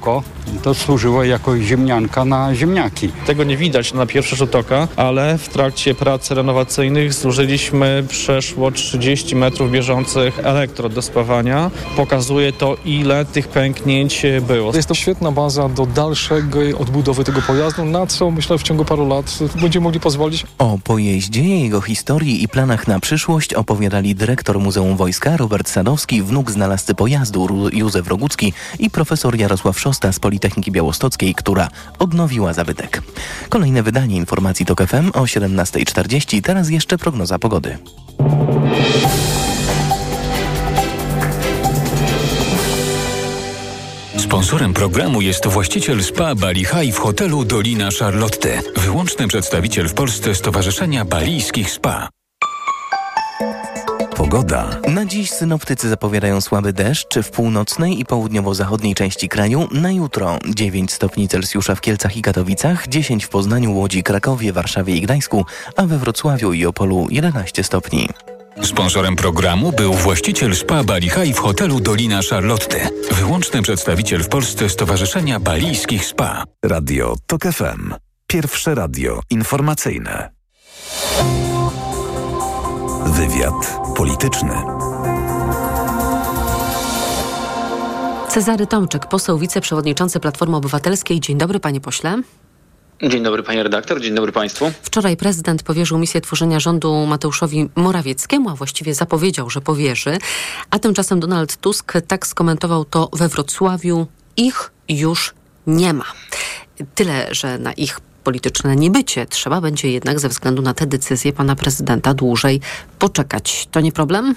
[0.62, 3.08] to służyło jako ziemnianka na ziemniaki.
[3.26, 9.36] Tego nie widać na pierwszy rzut oka, ale w trakcie prac renowacyjnych zużyliśmy przeszło 30
[9.36, 11.70] metrów bieżących elektrod do spawania.
[11.96, 14.76] Pokazuje to, ile tych pęknięć było.
[14.76, 16.42] Jest to świetna baza do dalszej
[16.78, 20.46] odbudowy tego pojazdu, na co myślę w ciągu paru lat będziemy mogli pozwolić.
[20.58, 26.50] O pojeździe, jego historii i planach na przyszłość opowiadali dyrektor Muzeum Wojska Robert Sadowski, wnuk
[26.50, 33.02] znalazcy pojazdu Józef Rogucki i profesor Jarosław Szosta z Politechniki Białostockiej, która odnowiła zabytek.
[33.48, 36.42] Kolejne wydanie informacji TOK FM o 17.40.
[36.42, 37.78] Teraz jeszcze prognoza pogody.
[44.18, 48.60] Sponsorem programu jest właściciel spa Bali High w hotelu Dolina Charlotte.
[48.76, 52.08] Wyłączny przedstawiciel w Polsce Stowarzyszenia Balijskich Spa.
[54.30, 54.80] Pogoda.
[54.88, 59.68] Na dziś synoptycy zapowiadają słaby deszcz w północnej i południowo-zachodniej części kraju.
[59.72, 64.96] Na jutro 9 stopni Celsjusza w Kielcach i Katowicach, 10 w Poznaniu, Łodzi, Krakowie, Warszawie
[64.96, 65.44] i Gdańsku,
[65.76, 68.08] a we Wrocławiu i Opolu 11 stopni.
[68.62, 72.88] Sponsorem programu był właściciel spa Bali High w hotelu Dolina Charlotte.
[73.12, 76.44] Wyłączny przedstawiciel w Polsce Stowarzyszenia Balijskich Spa.
[76.64, 77.94] Radio TOK FM.
[78.26, 80.30] Pierwsze radio informacyjne.
[83.06, 84.54] Wywiad polityczny.
[88.28, 91.20] Cezary Tomczyk, poseł wiceprzewodniczący Platformy Obywatelskiej.
[91.20, 92.22] Dzień dobry, panie pośle.
[93.02, 94.72] Dzień dobry panie redaktor, dzień dobry państwu.
[94.82, 100.18] Wczoraj prezydent powierzył misję tworzenia rządu Mateuszowi Morawieckiemu, a właściwie zapowiedział, że powierzy.
[100.70, 104.06] A tymczasem Donald Tusk tak skomentował to we Wrocławiu.
[104.36, 105.34] Ich już
[105.66, 106.04] nie ma.
[106.94, 111.56] Tyle, że na ich polityczne niebycie trzeba będzie jednak ze względu na te decyzje pana
[111.56, 112.60] prezydenta dłużej
[112.98, 113.68] poczekać.
[113.70, 114.34] To nie problem?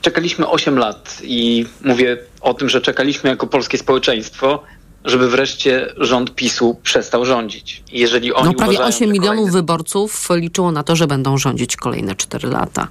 [0.00, 4.62] Czekaliśmy 8 lat i mówię o tym, że czekaliśmy jako polskie społeczeństwo
[5.04, 7.82] żeby wreszcie rząd PiSu przestał rządzić.
[7.92, 9.52] Jeżeli oni no prawie uważają, 8 milionów kolejne...
[9.52, 12.88] wyborców liczyło na to, że będą rządzić kolejne 4 lata.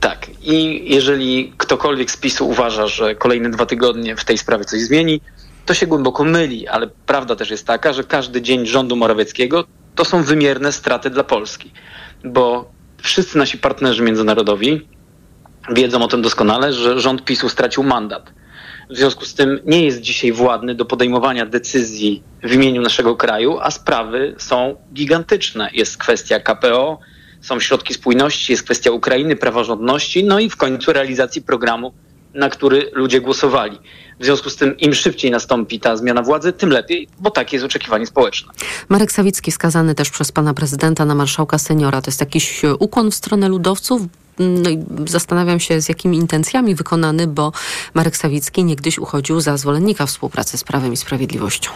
[0.00, 0.26] Tak.
[0.42, 5.20] I jeżeli ktokolwiek z PiSu uważa, że kolejne dwa tygodnie w tej sprawie coś zmieni,
[5.66, 10.04] to się głęboko myli, ale prawda też jest taka, że każdy dzień rządu Morawieckiego to
[10.04, 11.70] są wymierne straty dla Polski,
[12.24, 12.70] bo
[13.02, 14.88] wszyscy nasi partnerzy międzynarodowi
[15.70, 18.32] wiedzą o tym doskonale, że rząd PiSu stracił mandat.
[18.90, 23.58] W związku z tym nie jest dzisiaj władny do podejmowania decyzji w imieniu naszego kraju,
[23.60, 25.70] a sprawy są gigantyczne.
[25.72, 26.98] Jest kwestia KPO,
[27.40, 31.92] są środki spójności, jest kwestia Ukrainy, praworządności, no i w końcu realizacji programu,
[32.34, 33.78] na który ludzie głosowali.
[34.20, 37.66] W związku z tym im szybciej nastąpi ta zmiana władzy, tym lepiej, bo takie jest
[37.66, 38.52] oczekiwanie społeczne.
[38.88, 42.02] Marek Sawicki skazany też przez pana prezydenta na marszałka seniora.
[42.02, 44.02] To jest jakiś ukłon w stronę ludowców?
[44.38, 47.52] No i zastanawiam się, z jakimi intencjami wykonany, bo
[47.94, 51.70] Marek Sawicki niegdyś uchodził za zwolennika współpracy z Prawem i Sprawiedliwością.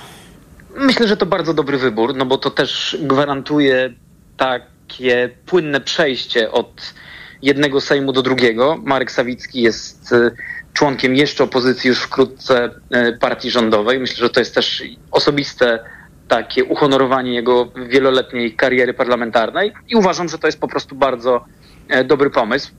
[0.76, 3.94] Myślę, że to bardzo dobry wybór, no bo to też gwarantuje
[4.36, 6.94] takie płynne przejście od
[7.42, 8.78] jednego Sejmu do drugiego.
[8.84, 10.14] Marek Sawicki jest
[10.72, 12.70] członkiem jeszcze opozycji już wkrótce
[13.20, 13.98] partii rządowej.
[13.98, 15.78] Myślę, że to jest też osobiste
[16.28, 21.44] takie uhonorowanie jego wieloletniej kariery parlamentarnej i uważam, że to jest po prostu bardzo
[22.04, 22.70] dobry pomysł.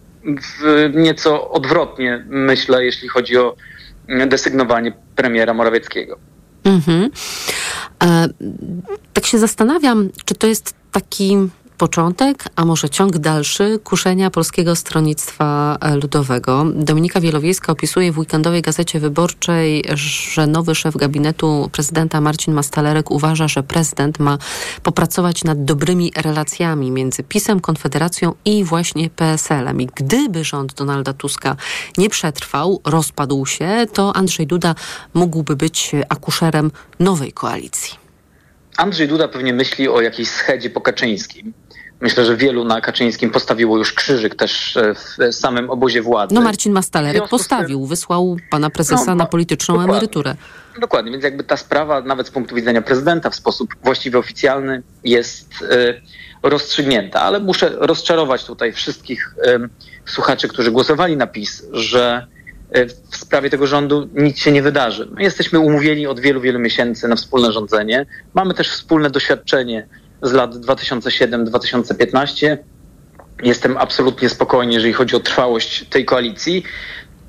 [0.41, 3.55] W nieco odwrotnie myślę, jeśli chodzi o
[4.27, 6.17] desygnowanie premiera Morawieckiego.
[6.63, 7.09] Mhm.
[8.03, 8.27] E,
[9.13, 11.37] tak się zastanawiam, czy to jest taki
[11.79, 16.65] początek, a może ciąg dalszy kuszenia Polskiego Stronnictwa Ludowego.
[16.75, 19.83] Dominika Wielowiejska opisuje w weekendowej gazecie wyborczej,
[20.33, 24.37] że nowy szef gabinetu prezydenta Marcin Mastalerek uważa, że prezydent ma
[24.83, 29.81] popracować nad dobrymi relacjami między PiSem, Konfederacją i właśnie PSL-em.
[29.81, 31.55] I gdyby rząd Donalda Tuska
[31.97, 34.75] nie przetrwał, rozpadł się, to Andrzej Duda
[35.13, 38.09] mógłby być akuszerem nowej koalicji.
[38.77, 41.53] Andrzej Duda pewnie myśli o jakiejś schedzie po Kaczyńskim.
[42.01, 46.35] Myślę, że wielu na Kaczyńskim postawiło już krzyżyk też e, w samym obozie władzy.
[46.35, 49.93] No Marcin Mastalerek postawił, wysłał pana prezesa no, na polityczną dokładnie.
[49.93, 50.35] emeryturę.
[50.81, 55.61] Dokładnie, więc jakby ta sprawa nawet z punktu widzenia prezydenta w sposób właściwie oficjalny jest
[55.61, 56.01] y,
[56.43, 59.35] rozstrzygnięta, ale muszę rozczarować tutaj wszystkich
[60.05, 62.27] słuchaczy, którzy głosowali na PiS, że
[62.77, 65.09] y, w sprawie tego rządu nic się nie wydarzy.
[65.11, 68.05] My jesteśmy umówieni od wielu, wielu miesięcy na wspólne rządzenie.
[68.33, 69.87] Mamy też wspólne doświadczenie
[70.21, 72.57] z lat 2007-2015.
[73.43, 76.63] Jestem absolutnie spokojny, jeżeli chodzi o trwałość tej koalicji.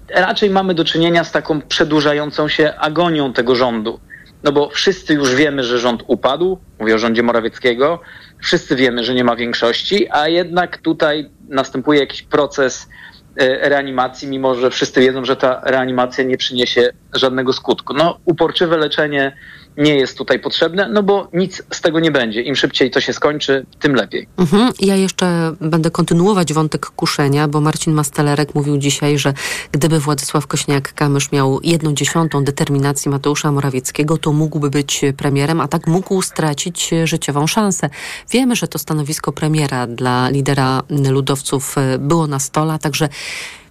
[0.08, 4.00] Raczej mamy do czynienia z taką przedłużającą się agonią tego rządu.
[4.42, 8.00] No bo wszyscy już wiemy, że rząd upadł, mówię o rządzie Morawieckiego,
[8.42, 12.88] wszyscy wiemy, że nie ma większości, a jednak tutaj następuje jakiś proces
[13.36, 17.94] e, reanimacji, mimo że wszyscy wiedzą, że ta reanimacja nie przyniesie żadnego skutku.
[17.94, 19.36] No, uporczywe leczenie
[19.80, 22.42] nie jest tutaj potrzebne, no bo nic z tego nie będzie.
[22.42, 24.28] Im szybciej to się skończy, tym lepiej.
[24.38, 24.72] Mhm.
[24.80, 29.34] Ja jeszcze będę kontynuować wątek kuszenia, bo Marcin Mastelerek mówił dzisiaj, że
[29.72, 35.86] gdyby Władysław Kośniak-Kamysz miał jedną dziesiątą determinacji Mateusza Morawieckiego, to mógłby być premierem, a tak
[35.86, 37.90] mógł stracić życiową szansę.
[38.30, 43.08] Wiemy, że to stanowisko premiera dla lidera ludowców było na stole, a także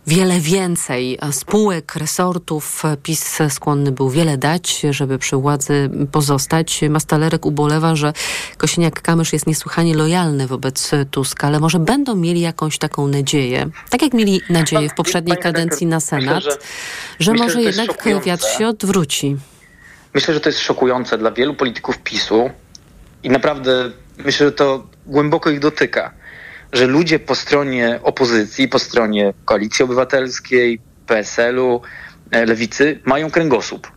[0.10, 2.84] wiele więcej spółek, resortów.
[3.04, 6.82] PiS skłonny był wiele dać, żeby przy władzy pozostać.
[6.90, 8.14] Mastalerek ubolewa, że
[8.58, 14.14] Kosiniak-Kamysz jest niesłychanie lojalny wobec Tuska, ale może będą mieli jakąś taką nadzieję, tak jak
[14.14, 16.58] mieli nadzieję w poprzedniej kadencji na Senat, myślę, że,
[17.20, 19.38] że myślę, może że jednak wiatr się odwróci.
[20.14, 22.50] Myślę, że to jest szokujące dla wielu polityków PiSu
[23.24, 26.14] i naprawdę myślę, że to głęboko ich dotyka
[26.74, 31.82] że ludzie po stronie opozycji, po stronie Koalicji Obywatelskiej, PSL-u,
[32.32, 33.92] e, Lewicy mają kręgosłup.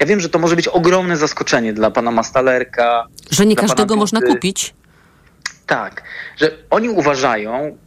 [0.00, 3.06] Ja wiem, że to może być ogromne zaskoczenie dla pana Mastalerka.
[3.30, 4.74] Że nie każdego można kupić.
[5.66, 6.02] Tak,
[6.36, 7.78] że oni uważają,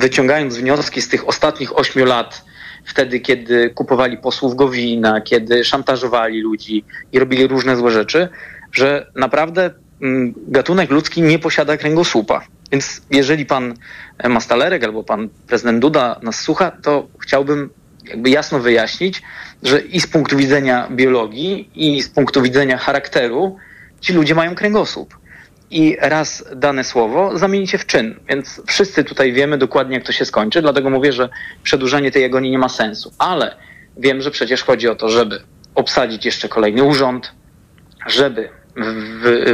[0.00, 2.44] wyciągając wnioski z tych ostatnich ośmiu lat,
[2.84, 8.28] wtedy, kiedy kupowali posłów Gowina, kiedy szantażowali ludzi i robili różne złe rzeczy,
[8.72, 9.70] że naprawdę
[10.48, 12.44] gatunek ludzki nie posiada kręgosłupa.
[12.72, 13.74] Więc jeżeli pan
[14.28, 17.70] Mastalerek albo pan prezydent Duda nas słucha, to chciałbym
[18.08, 19.22] jakby jasno wyjaśnić,
[19.62, 23.56] że i z punktu widzenia biologii, i z punktu widzenia charakteru
[24.00, 25.18] ci ludzie mają kręgosłup.
[25.70, 28.20] I raz dane słowo zamienicie w czyn.
[28.28, 30.62] Więc wszyscy tutaj wiemy dokładnie, jak to się skończy.
[30.62, 31.28] Dlatego mówię, że
[31.62, 33.12] przedłużenie tej agonii nie ma sensu.
[33.18, 33.56] Ale
[33.96, 35.40] wiem, że przecież chodzi o to, żeby
[35.74, 37.32] obsadzić jeszcze kolejny urząd,
[38.06, 38.48] żeby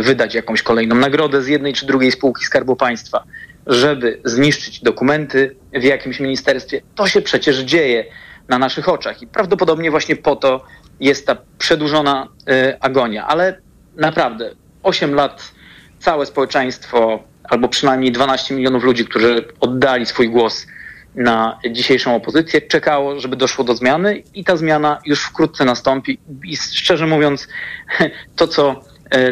[0.00, 3.24] wydać jakąś kolejną nagrodę z jednej czy drugiej spółki Skarbu Państwa,
[3.66, 6.80] żeby zniszczyć dokumenty w jakimś ministerstwie.
[6.94, 8.04] To się przecież dzieje
[8.48, 10.64] na naszych oczach i prawdopodobnie właśnie po to
[11.00, 13.26] jest ta przedłużona y, agonia.
[13.26, 13.60] Ale
[13.96, 14.50] naprawdę
[14.82, 15.52] 8 lat
[15.98, 20.66] całe społeczeństwo, albo przynajmniej 12 milionów ludzi, którzy oddali swój głos
[21.14, 26.18] na dzisiejszą opozycję, czekało, żeby doszło do zmiany i ta zmiana już wkrótce nastąpi.
[26.44, 27.48] I szczerze mówiąc,
[28.36, 28.80] to co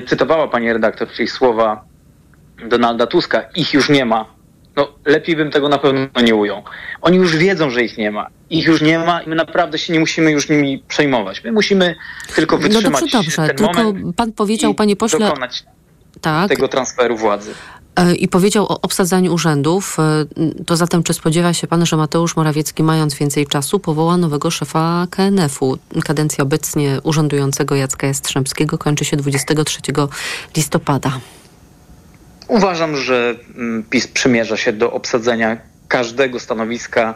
[0.07, 1.85] cytowała pani redaktor, czyli słowa
[2.69, 4.27] Donalda Tuska, ich już nie ma.
[4.77, 6.63] No, lepiej bym tego na pewno nie ujął.
[7.01, 8.27] Oni już wiedzą, że ich nie ma.
[8.51, 11.45] Ich już nie ma i my naprawdę się nie musimy już nimi przejmować.
[11.45, 11.95] My musimy
[12.35, 13.37] tylko no wytrzymać no dobrze, dobrze.
[13.37, 15.65] ten tylko moment pan powiedział, panie pośle, dokonać
[16.21, 16.49] tak.
[16.49, 17.55] tego transferu władzy.
[17.97, 22.37] E, i powiedział o obsadzaniu urzędów, e, to zatem czy spodziewa się pan, że Mateusz
[22.37, 25.79] Morawiecki, mając więcej czasu, powoła nowego szefa KNF-u?
[26.05, 29.81] Kadencja obecnie urzędującego Jacka Jastrzębskiego kończy się 23
[30.57, 31.21] listopada.
[32.49, 35.57] Uważam, że mm, PiS przymierza się do obsadzenia
[35.89, 37.15] każdego stanowiska,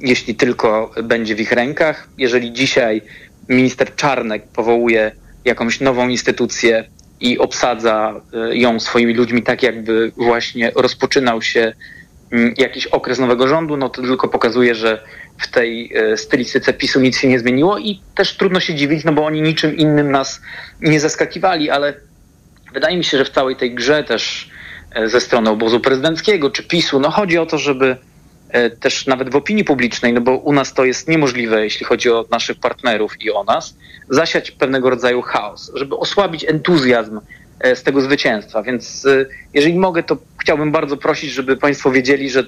[0.00, 2.08] jeśli tylko będzie w ich rękach.
[2.18, 3.02] Jeżeli dzisiaj
[3.48, 5.12] minister Czarnek powołuje
[5.44, 6.84] jakąś nową instytucję,
[7.20, 11.72] i obsadza e, ją swoimi ludźmi tak, jakby właśnie rozpoczynał się
[12.32, 15.02] mm, jakiś okres nowego rządu, no to tylko pokazuje, że
[15.38, 19.12] w tej e, stylistyce PiSu nic się nie zmieniło i też trudno się dziwić, no
[19.12, 20.40] bo oni niczym innym nas
[20.80, 21.94] nie zaskakiwali, ale
[22.72, 24.50] wydaje mi się, że w całej tej grze też
[24.94, 27.96] e, ze strony obozu prezydenckiego czy PiSu, no chodzi o to, żeby
[28.80, 32.24] też nawet w opinii publicznej, no bo u nas to jest niemożliwe, jeśli chodzi o
[32.30, 33.76] naszych partnerów i o nas,
[34.08, 37.20] zasiać pewnego rodzaju chaos, żeby osłabić entuzjazm
[37.74, 38.62] z tego zwycięstwa.
[38.62, 39.06] Więc
[39.54, 42.44] jeżeli mogę, to chciałbym bardzo prosić, żeby Państwo wiedzieli, że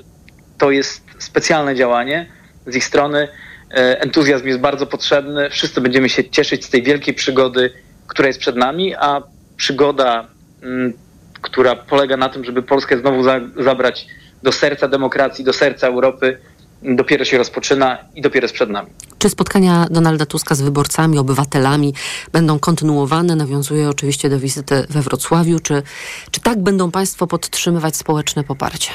[0.59, 2.27] to jest specjalne działanie
[2.67, 3.29] z ich strony.
[3.75, 5.51] Entuzjazm jest bardzo potrzebny.
[5.51, 7.71] Wszyscy będziemy się cieszyć z tej wielkiej przygody,
[8.07, 9.23] która jest przed nami, a
[9.57, 10.29] przygoda,
[10.63, 10.93] mm,
[11.41, 14.07] która polega na tym, żeby Polskę znowu za, zabrać
[14.43, 16.39] do serca demokracji, do serca Europy,
[16.83, 18.89] dopiero się rozpoczyna i dopiero jest przed nami.
[19.19, 21.95] Czy spotkania Donalda Tuska z wyborcami, obywatelami
[22.33, 23.37] będą kontynuowane?
[23.37, 25.59] Nawiązuję oczywiście do wizyty we Wrocławiu.
[25.61, 25.83] Czy,
[26.31, 28.91] czy tak będą Państwo podtrzymywać społeczne poparcie?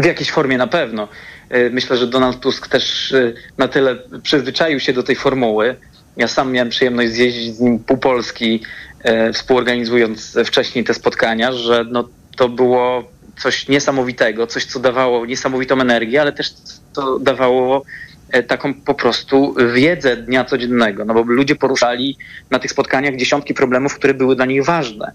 [0.00, 1.08] W jakiejś formie na pewno.
[1.48, 5.76] E, myślę, że Donald Tusk też e, na tyle przyzwyczaił się do tej formuły.
[6.16, 8.62] Ja sam miałem przyjemność zjeździć z nim pół Polski,
[9.02, 13.04] e, współorganizując wcześniej te spotkania, że no, to było
[13.38, 16.52] coś niesamowitego, coś, co dawało niesamowitą energię, ale też
[16.92, 17.84] to dawało
[18.30, 22.16] e, taką po prostu wiedzę dnia codziennego, no bo ludzie poruszali
[22.50, 25.12] na tych spotkaniach dziesiątki problemów, które były dla nich ważne.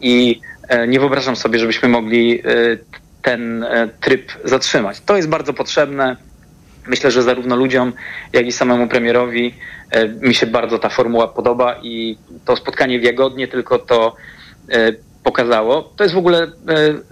[0.00, 2.44] I e, nie wyobrażam sobie, żebyśmy mogli e,
[3.22, 3.64] ten
[4.00, 5.00] tryb zatrzymać.
[5.00, 6.16] To jest bardzo potrzebne.
[6.86, 7.92] Myślę, że zarówno ludziom,
[8.32, 9.54] jak i samemu premierowi
[10.20, 14.16] mi się bardzo ta formuła podoba i to spotkanie w Jagodnie tylko to
[15.24, 15.82] pokazało.
[15.96, 16.50] To jest w ogóle e,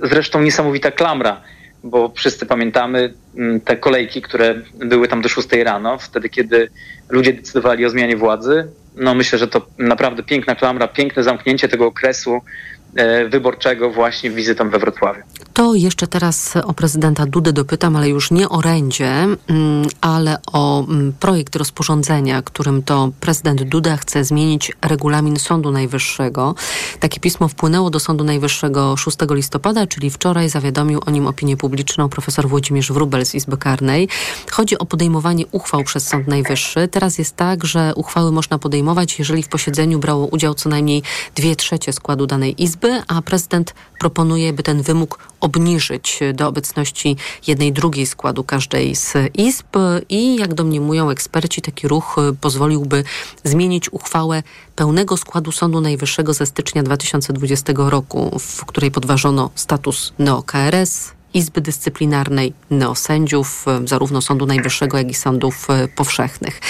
[0.03, 1.41] zresztą niesamowita klamra,
[1.85, 6.71] bo wszyscy pamiętamy mm, te kolejki, które były tam do 6 rano, wtedy kiedy
[7.09, 8.69] ludzie decydowali o zmianie władzy.
[8.97, 12.41] No myślę, że to naprawdę piękna klamra, piękne zamknięcie tego okresu
[13.29, 15.23] wyborczego właśnie wizytą we Wrocławiu.
[15.53, 19.39] To jeszcze teraz o prezydenta Dudę dopytam, ale już nie o rędzie, mm,
[20.01, 26.55] ale o mm, projekt rozporządzenia, którym to prezydent Duda chce zmienić regulamin Sądu Najwyższego.
[27.01, 32.09] Takie pismo wpłynęło do Sądu Najwyższego 6 listopada, czyli wczoraj zawiadomił o nim opinię publiczną
[32.09, 34.09] profesor Włodzimierz Wrubel z Izby Karnej.
[34.51, 36.89] Chodzi o podejmowanie uchwał przez Sąd Najwyższy.
[36.89, 41.03] Teraz jest tak, że uchwały można podejmować, jeżeli w posiedzeniu brało udział co najmniej
[41.35, 47.17] dwie trzecie składu danej Izby, Izby, a prezydent proponuje, by ten wymóg obniżyć do obecności
[47.47, 49.77] jednej drugiej składu każdej z izb.
[50.09, 53.05] I jak domniemują eksperci, taki ruch pozwoliłby
[53.45, 54.43] zmienić uchwałę
[54.77, 62.53] pełnego składu Sądu Najwyższego ze stycznia 2020 roku, w której podważono status neo-KRS, Izby Dyscyplinarnej
[62.71, 66.61] neosędziów, e, zarówno Sądu Najwyższego, jak i sądów e, powszechnych.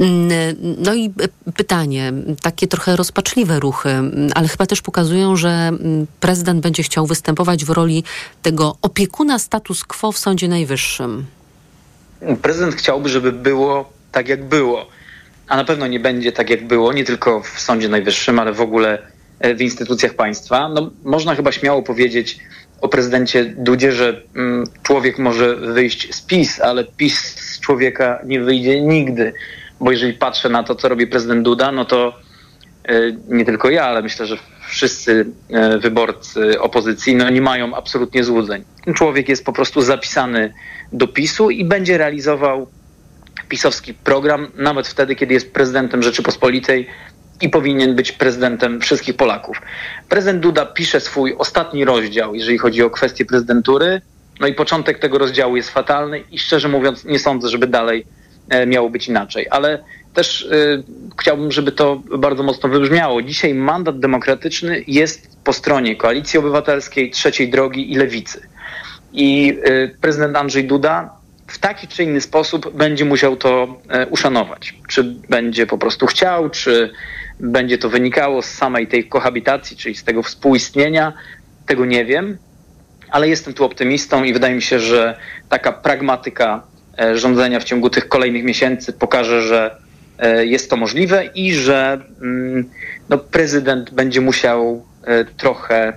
[0.00, 1.10] Mm, e, no i
[1.56, 7.06] pytanie, takie trochę rozpaczliwe ruchy, mm, ale chyba też pokazują, że mm, prezydent będzie chciał
[7.06, 8.04] występować w roli
[8.42, 11.26] tego opiekuna status quo w Sądzie Najwyższym.
[12.42, 14.86] Prezydent chciałby, żeby było tak, jak było.
[15.48, 18.60] A na pewno nie będzie tak, jak było, nie tylko w Sądzie Najwyższym, ale w
[18.60, 18.98] ogóle
[19.56, 20.68] w instytucjach państwa.
[20.68, 22.38] No, można chyba śmiało powiedzieć,
[22.80, 28.40] o prezydencie Dudzie, że mm, człowiek może wyjść z PiS, ale PiS z człowieka nie
[28.40, 29.32] wyjdzie nigdy.
[29.80, 32.18] Bo jeżeli patrzę na to, co robi prezydent Duda, no to
[32.90, 34.36] y, nie tylko ja, ale myślę, że
[34.68, 35.26] wszyscy
[35.74, 38.64] y, wyborcy opozycji no, nie mają absolutnie złudzeń.
[38.84, 40.52] Ten człowiek jest po prostu zapisany
[40.92, 42.66] do PiSu i będzie realizował
[43.48, 46.86] pisowski program, nawet wtedy, kiedy jest prezydentem Rzeczypospolitej
[47.40, 49.62] i powinien być prezydentem wszystkich Polaków.
[50.08, 54.00] Prezydent Duda pisze swój ostatni rozdział, jeżeli chodzi o kwestię prezydentury.
[54.40, 58.06] No i początek tego rozdziału jest fatalny i szczerze mówiąc nie sądzę, żeby dalej
[58.48, 59.46] e, miało być inaczej.
[59.50, 59.78] Ale
[60.14, 60.82] też y,
[61.20, 63.22] chciałbym, żeby to bardzo mocno wybrzmiało.
[63.22, 68.48] Dzisiaj mandat demokratyczny jest po stronie Koalicji Obywatelskiej, Trzeciej Drogi i Lewicy.
[69.12, 71.10] I y, prezydent Andrzej Duda
[71.46, 74.74] w taki czy inny sposób będzie musiał to uszanować.
[74.88, 76.90] Czy będzie po prostu chciał, czy
[77.40, 81.12] będzie to wynikało z samej tej kohabitacji, czyli z tego współistnienia,
[81.66, 82.38] tego nie wiem,
[83.10, 86.62] ale jestem tu optymistą i wydaje mi się, że taka pragmatyka
[86.98, 89.76] e, rządzenia w ciągu tych kolejnych miesięcy pokaże, że
[90.18, 92.70] e, jest to możliwe i że mm,
[93.08, 95.92] no, prezydent będzie musiał e, trochę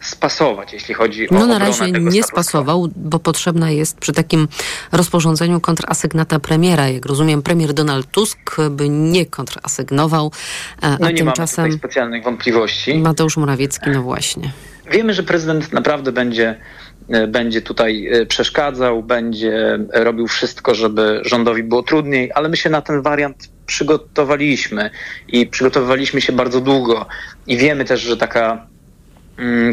[0.00, 4.48] spasować, jeśli chodzi o No na razie nie spasował, bo potrzebna jest przy takim
[4.92, 6.88] rozporządzeniu kontrasygnata premiera.
[6.88, 10.32] Jak rozumiem, premier Donald Tusk by nie kontrasygnował,
[10.80, 11.64] a no nie tymczasem...
[11.64, 12.98] mamy specjalnych wątpliwości.
[12.98, 14.52] Mateusz Morawiecki, no właśnie.
[14.90, 16.60] Wiemy, że prezydent naprawdę będzie,
[17.08, 22.70] e, będzie tutaj e, przeszkadzał, będzie robił wszystko, żeby rządowi było trudniej, ale my się
[22.70, 24.90] na ten wariant przygotowaliśmy
[25.28, 27.06] i przygotowywaliśmy się bardzo długo
[27.46, 28.66] i wiemy też, że taka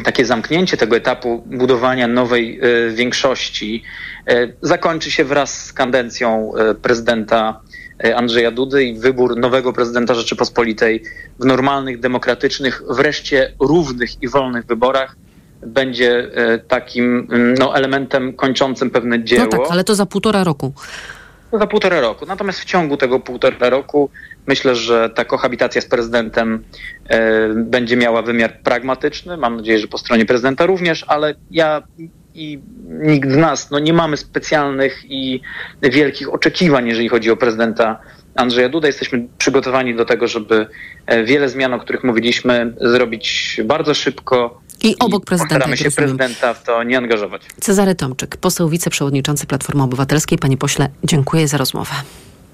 [0.03, 3.83] takie zamknięcie tego etapu budowania nowej e, większości
[4.27, 7.59] e, zakończy się wraz z kadencją e, prezydenta
[8.15, 11.03] Andrzeja Dudy i wybór nowego prezydenta Rzeczypospolitej
[11.39, 15.15] w normalnych, demokratycznych, wreszcie równych i wolnych wyborach
[15.65, 16.31] będzie
[16.67, 19.43] takim mm, no, elementem kończącym pewne dzieło.
[19.43, 20.73] No tak, ale to za półtora roku.
[21.53, 22.25] za półtora roku.
[22.25, 24.09] Natomiast w ciągu tego półtora roku
[24.47, 26.63] myślę, że ta kohabitacja z prezydentem
[27.07, 29.37] e, będzie miała wymiar pragmatyczny.
[29.37, 31.83] Mam nadzieję, że po stronie prezydenta również, ale ja
[32.35, 35.41] i nikt z nas no, nie mamy specjalnych i
[35.81, 37.99] wielkich oczekiwań, jeżeli chodzi o prezydenta
[38.35, 38.87] Andrzeja Duda.
[38.87, 40.67] Jesteśmy przygotowani do tego, żeby
[41.05, 44.61] e, wiele zmian, o których mówiliśmy, zrobić bardzo szybko.
[44.83, 45.55] I obok prezydenta.
[45.55, 47.41] Staramy się prezydenta w to nie angażować.
[47.61, 50.37] Cezary Tomczyk, poseł wiceprzewodniczący Platformy Obywatelskiej.
[50.37, 51.91] Panie pośle, dziękuję za rozmowę.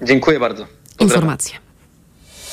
[0.02, 0.64] Dziękuję bardzo.
[0.64, 1.08] Pozdrawiam.
[1.08, 1.69] Informacje.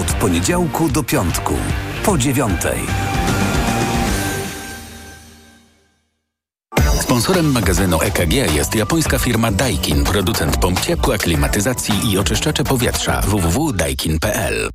[0.00, 1.54] Od poniedziałku do piątku,
[2.04, 2.78] po dziewiątej.
[7.00, 14.70] Sponsorem magazynu EKG jest japońska firma Daikin, producent pomp ciepła, klimatyzacji i oczyszczacze powietrza www.daikin.pl.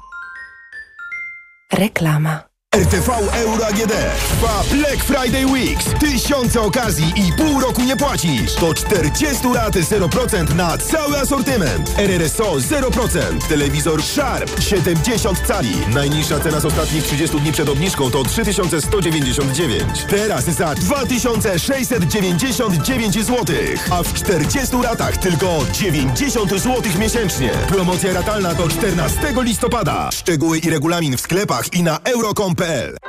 [1.74, 2.49] Reklama.
[2.76, 3.94] RTV Euro AGD
[4.30, 5.86] trwa Black Friday Weeks.
[6.00, 8.56] Tysiące okazji i pół roku nie płacisz.
[8.56, 11.94] To 40 lat 0% na cały asortyment.
[11.98, 13.48] RRSO 0%.
[13.50, 15.76] Telewizor Sharp 70 cali.
[15.94, 19.84] Najniższa cena z ostatnich 30 dni przed obniżką to 3199.
[20.10, 23.56] Teraz za 2699 zł.
[23.92, 27.50] A w 40 latach tylko 90 zł miesięcznie.
[27.68, 30.10] Promocja ratalna do 14 listopada.
[30.12, 32.59] Szczegóły i regulamin w sklepach i na euro.com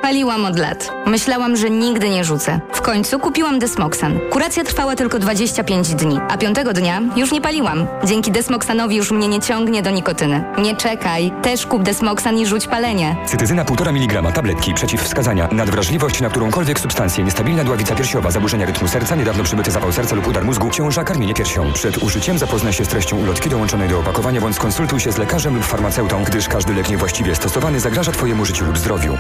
[0.03, 0.93] Paliłam od lat.
[1.07, 2.61] Myślałam, że nigdy nie rzucę.
[2.73, 4.19] W końcu kupiłam Desmoxan.
[4.31, 7.87] Kuracja trwała tylko 25 dni, a piątego dnia już nie paliłam.
[8.05, 10.45] Dzięki Desmoxanowi już mnie nie ciągnie do nikotyny.
[10.59, 13.17] Nie czekaj, też kup Desmoxan i rzuć palenie.
[13.27, 15.49] Cytyzyna 1,5 mg tabletki przeciwwskazania.
[15.53, 17.25] Nadwrażliwość na którąkolwiek substancję.
[17.25, 21.35] Niestabilna dławica piersiowa, zaburzenia rytmu serca, niedawno przybyty zapał serca lub udar mózgu, ciąża, karmienie
[21.35, 21.73] piersią.
[21.73, 25.55] Przed użyciem zapoznaj się z treścią ulotki dołączonej do opakowania bądź skonsultuj się z lekarzem
[25.55, 29.19] lub farmaceutą, gdyż każdy lek niewłaściwie stosowany zagraża Twojemu życiu lub zdrowiu.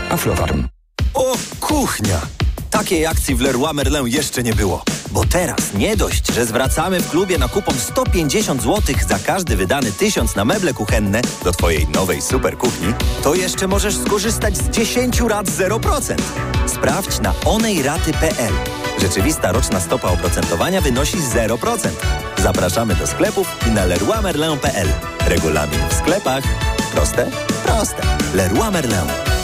[1.15, 2.21] O, kuchnia!
[2.71, 4.85] Takiej akcji w Leroy Merlin jeszcze nie było.
[5.11, 9.93] Bo teraz nie dość, że zwracamy w klubie na kupon 150 zł za każdy wydany
[9.93, 15.21] tysiąc na meble kuchenne do Twojej nowej super kuchni, to jeszcze możesz skorzystać z 10
[15.21, 16.15] rat 0%.
[16.67, 18.53] Sprawdź na onejraty.pl.
[19.01, 21.89] Rzeczywista roczna stopa oprocentowania wynosi 0%.
[22.43, 24.89] Zapraszamy do sklepów i na leroymerlin.pl.
[25.27, 26.45] Regulamin w sklepach.
[26.93, 27.31] Proste?
[27.65, 28.03] Proste.
[28.35, 29.40] Leroy Merlin.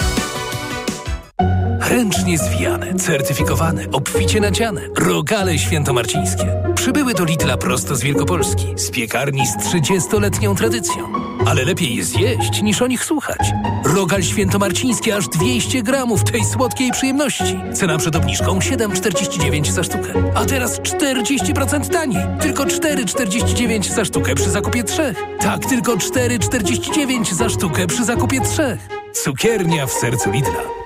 [1.80, 4.80] Ręcznie zwijane, certyfikowane, obficie nadziane.
[4.96, 6.46] Rogale świętomarcińskie.
[6.74, 11.12] Przybyły do Lidla prosto z Wielkopolski, z piekarni z 30-letnią tradycją.
[11.46, 13.38] Ale lepiej je zjeść, niż o nich słuchać.
[13.84, 17.60] Rogal świętomarciński aż 200 gramów tej słodkiej przyjemności.
[17.74, 20.32] Cena przed obniżką 7,49 za sztukę.
[20.34, 22.22] A teraz 40% taniej.
[22.40, 25.16] Tylko 4,49 za sztukę przy zakupie trzech.
[25.40, 28.88] Tak, tylko 4,49 za sztukę przy zakupie trzech.
[29.12, 30.86] Cukiernia w sercu Lidla.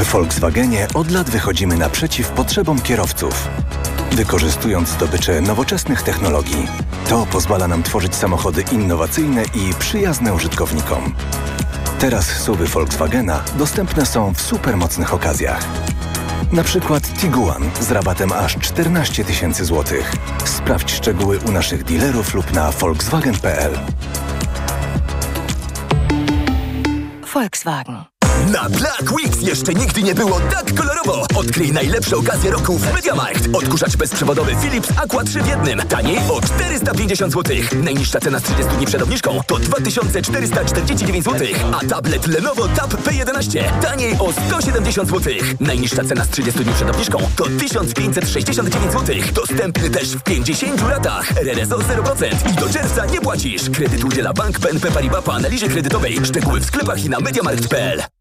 [0.00, 3.48] W Volkswagenie od lat wychodzimy naprzeciw potrzebom kierowców.
[4.12, 6.66] Wykorzystując zdobycze nowoczesnych technologii,
[7.08, 11.14] to pozwala nam tworzyć samochody innowacyjne i przyjazne użytkownikom.
[11.98, 15.66] Teraz suwy Volkswagena dostępne są w supermocnych okazjach.
[16.52, 20.12] Na przykład Tiguan z rabatem aż 14 tysięcy złotych.
[20.44, 23.78] Sprawdź szczegóły u naszych dealerów lub na volkswagen.pl.
[27.30, 28.09] Volkswagen.
[28.48, 31.26] Na Black Weeks Jeszcze nigdy nie było tak kolorowo!
[31.34, 33.48] Odkryj najlepsze okazje roku w MediaMarkt.
[33.52, 35.78] Odkurzacz bezprzewodowy Philips Aqua 3 w jednym.
[35.78, 37.56] Taniej o 450 zł.
[37.82, 41.46] Najniższa cena z 30 dni przed obniżką to 2449 zł.
[41.72, 45.32] A tablet Lenovo Tab P11 taniej o 170 zł.
[45.60, 49.16] Najniższa cena z 30 dni przed obniżką to 1569 zł.
[49.34, 51.32] Dostępny też w 50 latach.
[51.36, 53.70] RRSO 0% i do czerwca nie płacisz.
[53.70, 56.18] Kredyt udziela Bank BNP Paribas po analizie kredytowej.
[56.26, 58.19] Szczegóły w sklepach i na MediaMarkt.pl.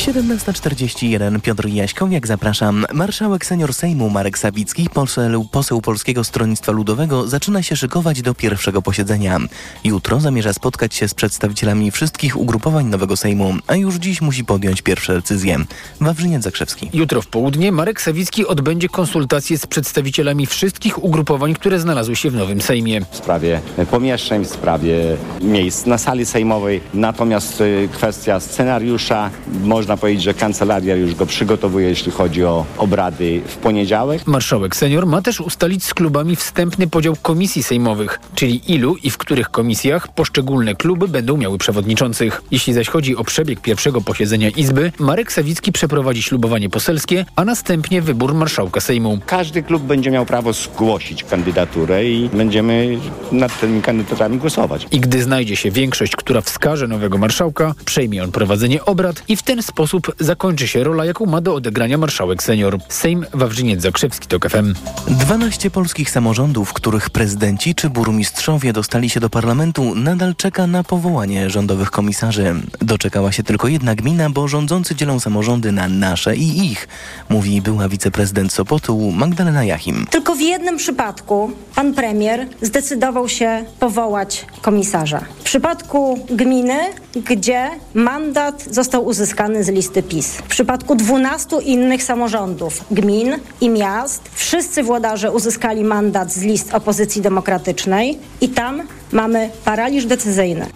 [0.00, 2.86] 17.41 Piotr Jaśkowiak, zapraszam.
[2.92, 8.82] Marszałek senior Sejmu Marek Sawicki, poseł, poseł Polskiego Stronnictwa Ludowego, zaczyna się szykować do pierwszego
[8.82, 9.38] posiedzenia.
[9.84, 14.82] Jutro zamierza spotkać się z przedstawicielami wszystkich ugrupowań nowego Sejmu, a już dziś musi podjąć
[14.82, 15.56] pierwsze decyzje.
[16.00, 16.90] Wawrzyniec Zakrzewski.
[16.92, 22.34] Jutro w południe Marek Sawicki odbędzie konsultacje z przedstawicielami wszystkich ugrupowań, które znalazły się w
[22.34, 23.00] nowym Sejmie.
[23.10, 29.30] W sprawie pomieszczeń, w sprawie miejsc na sali sejmowej, natomiast y, kwestia scenariusza,
[29.64, 34.26] można powiedzieć, że kancelaria już go przygotowuje, jeśli chodzi o obrady w poniedziałek.
[34.26, 39.18] Marszałek senior ma też ustalić z klubami wstępny podział komisji sejmowych, czyli ilu i w
[39.18, 42.42] których komisjach poszczególne kluby będą miały przewodniczących.
[42.50, 48.02] Jeśli zaś chodzi o przebieg pierwszego posiedzenia Izby, Marek Sawicki przeprowadzi ślubowanie poselskie, a następnie
[48.02, 49.18] wybór marszałka Sejmu.
[49.26, 52.98] Każdy klub będzie miał prawo zgłosić kandydaturę i będziemy
[53.32, 54.86] nad tymi kandydaturami głosować.
[54.90, 59.42] I gdy znajdzie się większość, która wskaże nowego marszałka, przejmie on prowadzenie obrad i w
[59.42, 59.69] ten sposób
[60.18, 62.78] zakończy się rola, jaką ma do odegrania marszałek senior.
[62.88, 64.74] Sejm Wawrzyniec Zakrzewski to FM.
[65.08, 71.50] 12 polskich samorządów, których prezydenci czy burmistrzowie dostali się do parlamentu, nadal czeka na powołanie
[71.50, 72.54] rządowych komisarzy.
[72.80, 76.88] Doczekała się tylko jedna gmina, bo rządzący dzielą samorządy na nasze i ich,
[77.28, 80.06] mówi była wiceprezydent Sopotu Magdalena Jachim.
[80.10, 85.20] Tylko w jednym przypadku pan premier zdecydował się powołać komisarza.
[85.38, 86.78] W przypadku gminy,
[87.24, 90.36] gdzie mandat został uzyskany z listy PiS.
[90.36, 97.22] W przypadku 12 innych samorządów, gmin i miast, wszyscy włodarze uzyskali mandat z list opozycji
[97.22, 98.82] demokratycznej i tam
[99.12, 100.66] mamy paraliż decyzyjny.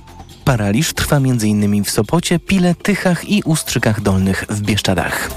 [0.45, 1.85] Paraliż trwa m.in.
[1.85, 5.31] w Sopocie, Pile, Tychach i Ustrzykach Dolnych w Bieszczadach.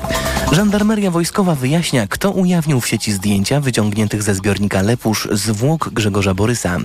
[0.51, 6.77] Żandarmeria wojskowa wyjaśnia, kto ujawnił w sieci zdjęcia wyciągniętych ze zbiornika Lepusz zwłok Grzegorza Borysa.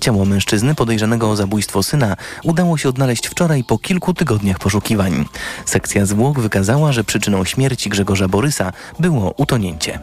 [0.00, 5.24] Ciało mężczyzny podejrzanego o zabójstwo syna udało się odnaleźć wczoraj po kilku tygodniach poszukiwań.
[5.64, 9.98] Sekcja zwłok wykazała, że przyczyną śmierci Grzegorza Borysa było utonięcie.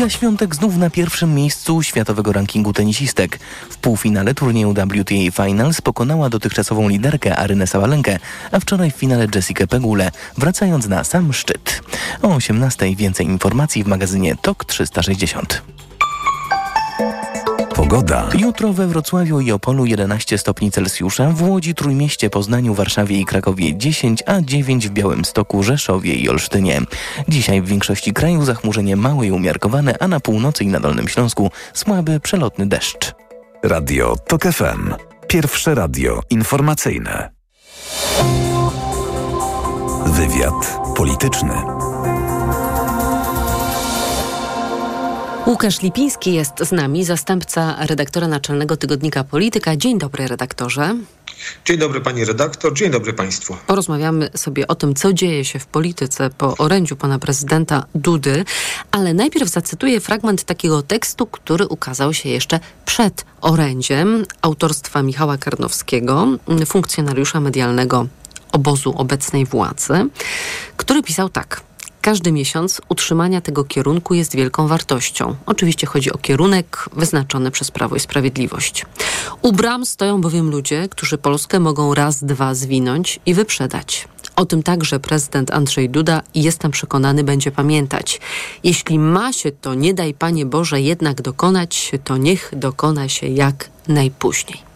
[0.00, 3.38] Iga Świątek znów na pierwszym miejscu światowego rankingu tenisistek.
[3.70, 8.18] W półfinale turnieju WTA Finals pokonała dotychczasową liderkę Arynę Sabalenkę,
[8.52, 11.82] a wczoraj w finale Jessica Pegule, wracając na sam szczyt.
[12.22, 15.62] O 18 więcej informacji w magazynie TOK 360.
[17.90, 18.28] Pogoda.
[18.38, 23.76] Jutro we Wrocławiu i Opolu 11 stopni Celsjusza, w Łodzi, Trójmieście, Poznaniu, Warszawie i Krakowie
[23.76, 26.80] 10, a 9 w Białymstoku, Rzeszowie i Olsztynie.
[27.28, 31.50] Dzisiaj w większości kraju zachmurzenie małe i umiarkowane, a na północy i na Dolnym Śląsku
[31.74, 33.12] słaby przelotny deszcz.
[33.62, 34.94] Radio TOK FM.
[35.28, 37.30] Pierwsze radio informacyjne.
[40.06, 41.79] Wywiad polityczny.
[45.46, 49.76] Łukasz Lipiński jest z nami, zastępca redaktora naczelnego tygodnika Polityka.
[49.76, 50.96] Dzień dobry, redaktorze.
[51.64, 53.56] Dzień dobry pani redaktor, dzień dobry państwu.
[53.66, 58.44] Porozmawiamy sobie o tym, co dzieje się w polityce po orędziu pana prezydenta Dudy,
[58.90, 66.28] ale najpierw zacytuję fragment takiego tekstu, który ukazał się jeszcze przed orędziem autorstwa Michała Karnowskiego,
[66.66, 68.06] funkcjonariusza medialnego
[68.52, 70.06] obozu obecnej władzy,
[70.76, 71.69] który pisał tak.
[72.00, 75.36] Każdy miesiąc utrzymania tego kierunku jest wielką wartością.
[75.46, 78.86] Oczywiście chodzi o kierunek wyznaczony przez Prawo i Sprawiedliwość.
[79.42, 84.08] U bram stoją bowiem ludzie, którzy Polskę mogą raz, dwa zwinąć i wyprzedać.
[84.36, 88.20] O tym także prezydent Andrzej Duda, jestem przekonany, będzie pamiętać.
[88.64, 93.70] Jeśli ma się to, nie daj Panie Boże, jednak dokonać, to niech dokona się jak
[93.88, 94.69] najpóźniej.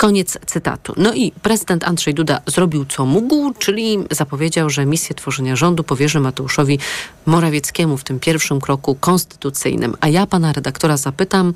[0.00, 0.94] Koniec cytatu.
[0.96, 6.20] No i prezydent Andrzej Duda zrobił co mógł, czyli zapowiedział, że misję tworzenia rządu powierzy
[6.20, 6.78] Mateuszowi
[7.26, 9.94] Morawieckiemu w tym pierwszym kroku konstytucyjnym.
[10.00, 11.54] A ja pana redaktora zapytam,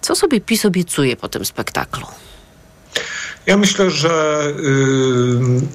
[0.00, 2.06] co sobie PiS obiecuje po tym spektaklu?
[3.46, 4.42] Ja myślę, że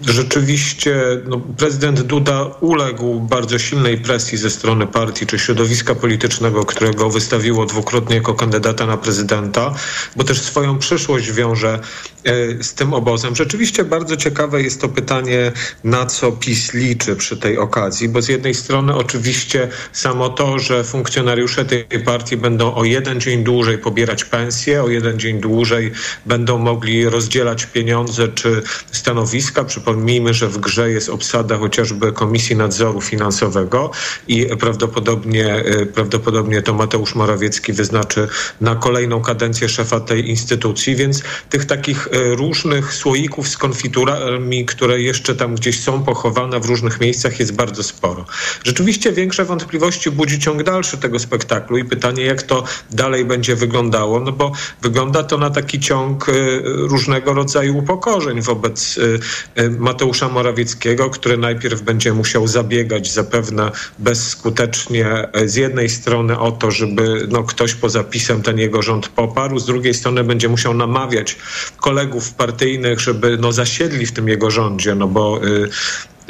[0.07, 6.65] y, rzeczywiście no, prezydent Duda uległ bardzo silnej presji ze strony partii czy środowiska politycznego,
[6.65, 9.75] którego wystawiło dwukrotnie jako kandydata na prezydenta,
[10.15, 11.79] bo też swoją przyszłość wiąże
[12.27, 13.35] y, z tym obozem.
[13.35, 15.51] Rzeczywiście bardzo ciekawe jest to pytanie,
[15.83, 20.83] na co PiS liczy przy tej okazji, bo z jednej strony oczywiście samo to, że
[20.83, 25.91] funkcjonariusze tej partii będą o jeden dzień dłużej pobierać pensje, o jeden dzień dłużej
[26.25, 29.63] będą mogli rozdzielać pieniądze czy stanowiska.
[29.63, 33.91] Przypomnijmy, że w grze jest obsada chociażby Komisji Nadzoru Finansowego
[34.27, 38.27] i prawdopodobnie, e, prawdopodobnie to Mateusz Morawiecki wyznaczy
[38.61, 45.01] na kolejną kadencję szefa tej instytucji, więc tych takich e, różnych słoików z konfiturami, które
[45.01, 48.25] jeszcze tam gdzieś są pochowane w różnych miejscach jest bardzo sporo.
[48.63, 54.19] Rzeczywiście większe wątpliwości budzi ciąg dalszy tego spektaklu i pytanie, jak to dalej będzie wyglądało,
[54.19, 54.51] no bo
[54.81, 59.19] wygląda to na taki ciąg y, różnego rodzaju upokorzeń wobec y,
[59.59, 66.71] y, Mateusza Morawieckiego, który najpierw będzie musiał zabiegać zapewne bezskutecznie z jednej strony o to,
[66.71, 71.37] żeby no, ktoś poza pisem ten jego rząd poparł, z drugiej strony będzie musiał namawiać
[71.77, 75.39] kolegów partyjnych, żeby no, zasiedli w tym jego rządzie, no bo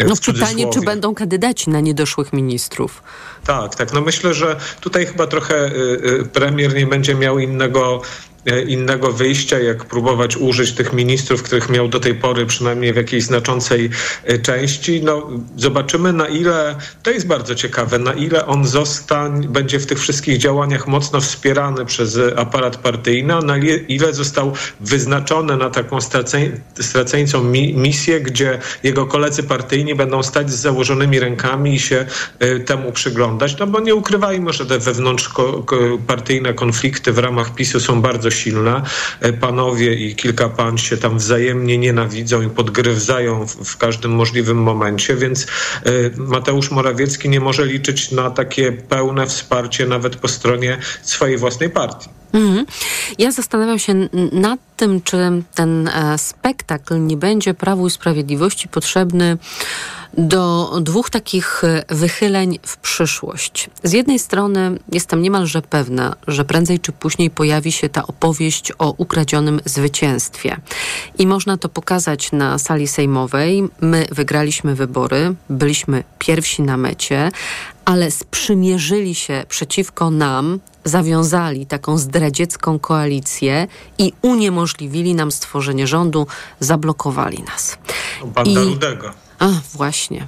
[0.07, 3.03] no pytanie, czy będą kandydaci na niedoszłych ministrów.
[3.45, 3.93] Tak, tak.
[3.93, 5.71] No myślę, że tutaj chyba trochę
[6.33, 8.28] premier nie będzie miał innego E,
[8.67, 13.23] innego wyjścia, jak próbować użyć tych ministrów, których miał do tej pory przynajmniej w jakiejś
[13.23, 13.89] znaczącej
[14.23, 15.01] e, części.
[15.03, 19.99] No, zobaczymy na ile, to jest bardzo ciekawe, na ile on zostanie, będzie w tych
[19.99, 25.97] wszystkich działaniach mocno wspierany przez aparat partyjny, na ile został wyznaczony na taką
[26.79, 32.05] straceńcą misję, gdzie jego koledzy partyjni będą stać z założonymi rękami i się
[32.39, 33.57] e, temu przyglądać.
[33.59, 38.81] No bo nie ukrywajmy, że te wewnątrzpartyjne konflikty w ramach PiSu są bardzo silne.
[39.19, 44.57] E, panowie i kilka pań się tam wzajemnie nienawidzą i podgryzają w, w każdym możliwym
[44.57, 50.77] momencie, więc e, Mateusz Morawiecki nie może liczyć na takie pełne wsparcie nawet po stronie
[51.01, 52.09] swojej własnej partii.
[52.33, 52.65] Mhm.
[53.17, 53.93] Ja zastanawiam się
[54.31, 55.17] nad tym, czy
[55.55, 59.37] ten e, spektakl nie będzie Prawu i Sprawiedliwości potrzebny
[60.19, 63.69] do dwóch takich e, wychyleń w przyszłość.
[63.83, 68.93] Z jednej strony jestem niemalże pewna, że prędzej czy później pojawi się ta opowieść o
[68.97, 70.57] ukradzionym zwycięstwie.
[71.17, 73.63] I można to pokazać na sali sejmowej.
[73.81, 77.31] My wygraliśmy wybory, byliśmy pierwsi na mecie,
[77.85, 83.67] ale sprzymierzyli się przeciwko nam, zawiązali taką zdradziecką koalicję
[83.97, 86.27] i uniemożliwili nam stworzenie rządu,
[86.59, 87.77] zablokowali nas.
[88.25, 88.65] Banda I...
[88.65, 89.28] Rudego.
[89.39, 90.27] A, właśnie.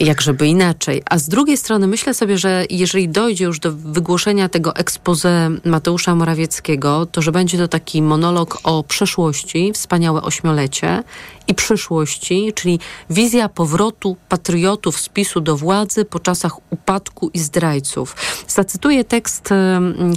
[0.00, 1.02] Jak żeby inaczej.
[1.10, 6.14] A z drugiej strony myślę sobie, że jeżeli dojdzie już do wygłoszenia tego expose Mateusza
[6.14, 11.02] Morawieckiego, to że będzie to taki monolog o przeszłości, wspaniałe ośmiolecie
[11.50, 12.78] i przyszłości, czyli
[13.10, 18.16] wizja powrotu patriotów z PiSu do władzy po czasach upadku i zdrajców.
[18.48, 19.48] Zacytuję tekst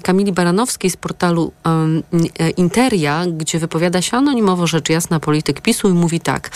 [0.04, 1.52] Kamili Baranowskiej z portalu
[2.40, 6.52] e, Interia, gdzie wypowiada się anonimowo rzecz jasna polityk PiSu i mówi tak.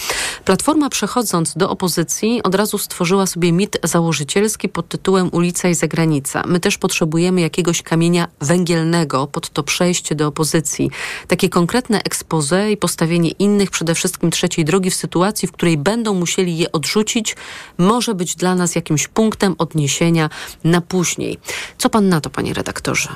[0.45, 6.43] Platforma przechodząc do opozycji od razu stworzyła sobie mit założycielski pod tytułem Ulica i zagranica.
[6.47, 10.91] My też potrzebujemy jakiegoś kamienia węgielnego pod to przejście do opozycji.
[11.27, 16.13] Takie konkretne expose i postawienie innych, przede wszystkim trzeciej drogi w sytuacji, w której będą
[16.13, 17.35] musieli je odrzucić,
[17.77, 20.29] może być dla nas jakimś punktem odniesienia
[20.63, 21.37] na później.
[21.77, 23.09] Co pan na to, panie redaktorze?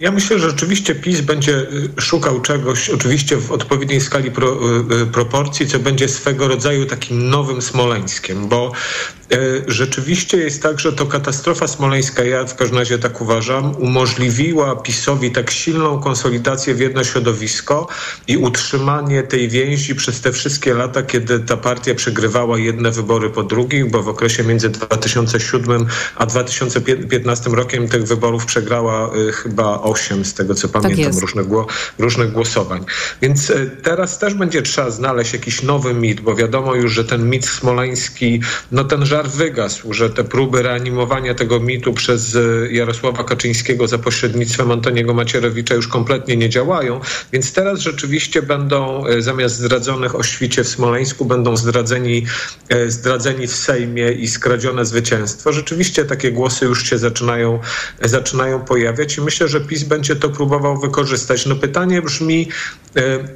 [0.00, 5.02] Ja myślę, że rzeczywiście PiS będzie y, szukał czegoś, oczywiście w odpowiedniej skali pro, y,
[5.02, 8.72] y, proporcji, co będzie swego rodzaju takim nowym Smoleńskiem, bo
[9.66, 15.30] rzeczywiście jest tak, że to katastrofa smoleńska, ja w każdym razie tak uważam, umożliwiła PiSowi
[15.30, 17.88] tak silną konsolidację w jedno środowisko
[18.28, 23.42] i utrzymanie tej więzi przez te wszystkie lata, kiedy ta partia przegrywała jedne wybory po
[23.42, 30.24] drugich, bo w okresie między 2007 a 2015 rokiem tych wyborów przegrała y, chyba 8,
[30.24, 31.46] z tego co tak pamiętam, tak różnych,
[31.98, 32.84] różnych głosowań.
[33.22, 37.30] Więc y, teraz też będzie trzeba znaleźć jakiś nowy mit, bo wiadomo już, że ten
[37.30, 38.40] mit smoleński,
[38.72, 42.40] no ten żart żar wygasł, że te próby reanimowania tego mitu przez e,
[42.72, 47.00] Jarosława Kaczyńskiego za pośrednictwem Antoniego Macierewicza już kompletnie nie działają,
[47.32, 52.26] więc teraz rzeczywiście będą e, zamiast zdradzonych o świcie w Smoleńsku będą zdradzeni,
[52.68, 55.52] e, zdradzeni w Sejmie i skradzione zwycięstwo.
[55.52, 57.60] Rzeczywiście takie głosy już się zaczynają,
[58.02, 61.46] zaczynają pojawiać i myślę, że PiS będzie to próbował wykorzystać.
[61.46, 62.48] No pytanie brzmi,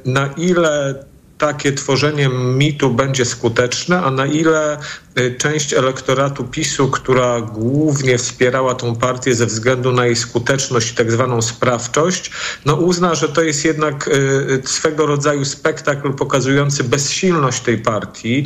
[0.05, 1.05] na ile
[1.37, 4.77] takie tworzenie mitu będzie skuteczne, a na ile
[5.19, 10.95] y, część elektoratu PiSu, która głównie wspierała tą partię ze względu na jej skuteczność i
[10.95, 12.31] tak zwaną sprawczość,
[12.65, 18.45] no uzna, że to jest jednak y, swego rodzaju spektakl pokazujący bezsilność tej partii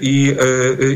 [0.00, 0.36] i,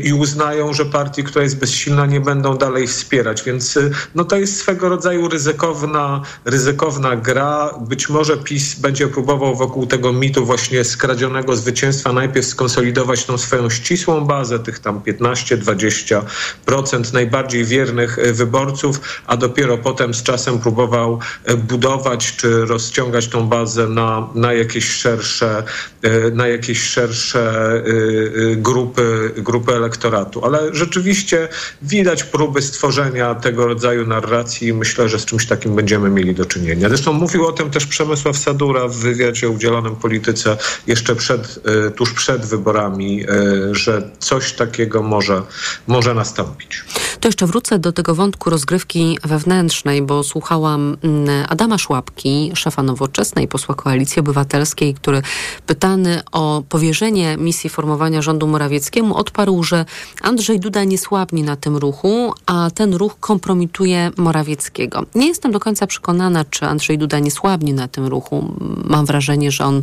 [0.03, 3.43] i uznają, że partii, która jest bezsilna, nie będą dalej wspierać.
[3.43, 3.79] Więc
[4.15, 7.73] no to jest swego rodzaju ryzykowna, ryzykowna gra.
[7.81, 13.37] Być może PiS będzie próbował wokół tego mitu właśnie skradzionego skradzionego zwycięstwa najpierw skonsolidować tą
[13.37, 20.59] swoją ścisłą bazę, tych tam 15-20% najbardziej wiernych e, wyborców, a dopiero potem z czasem
[20.59, 25.63] próbował e, budować czy rozciągać tą bazę na, na jakieś szersze,
[26.01, 27.83] e, na jakieś szersze
[28.55, 30.45] grupy, grupy elektoratu.
[30.45, 31.47] Ale rzeczywiście
[31.81, 36.45] widać próby stworzenia tego rodzaju narracji i myślę, że z czymś takim będziemy mieli do
[36.45, 36.89] czynienia.
[36.89, 40.57] Zresztą mówił o tym też Przemysław Sadura w wywiadzie udzielonym Polityce
[40.87, 43.25] jeszcze przed, e, tuż przed wyborami, e,
[43.71, 45.41] że coś takiego może,
[45.87, 46.83] może nastąpić.
[47.19, 53.47] To jeszcze wrócę do tego wątku rozgrywki wewnętrznej, bo słuchałam mm, Adama Szłapki, szefa Nowoczesnej,
[53.47, 55.21] posła Koalicji Obywatelskiej, który
[55.67, 59.85] pytany o powierzenie misji formowania rządu Morawieckiemu odparł, że
[60.21, 65.05] Andrzej Duda nie słabnie na tym ruchu, a ten ruch kompromituje Morawieckiego.
[65.15, 68.55] Nie jestem do końca przekonana, czy Andrzej Duda nie słabnie na tym ruchu.
[68.85, 69.81] Mam wrażenie, że on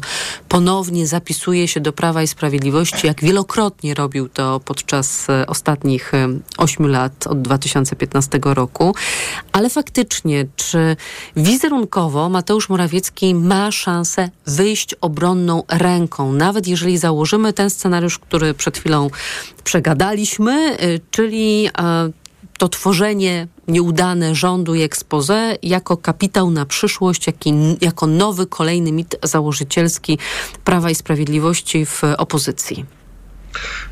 [0.48, 6.28] ponownie zapisuje się do Prawa i Sprawiedliwości, jak wielokrotnie robił to podczas e, ostatnich e,
[6.58, 8.94] ośmiu lat od 2015 roku.
[9.52, 10.96] Ale faktycznie, czy
[11.36, 18.78] wizerunkowo Mateusz Morawiecki ma szansę wyjść obronną ręką, nawet jeżeli założymy ten scenariusz, który przed
[18.78, 19.10] chwilą
[19.64, 21.68] przegadaliśmy, e, czyli
[22.56, 27.26] to tworzenie nieudane rządu i expose jako kapitał na przyszłość,
[27.80, 30.18] jako nowy, kolejny mit założycielski
[30.64, 32.84] Prawa i Sprawiedliwości w opozycji.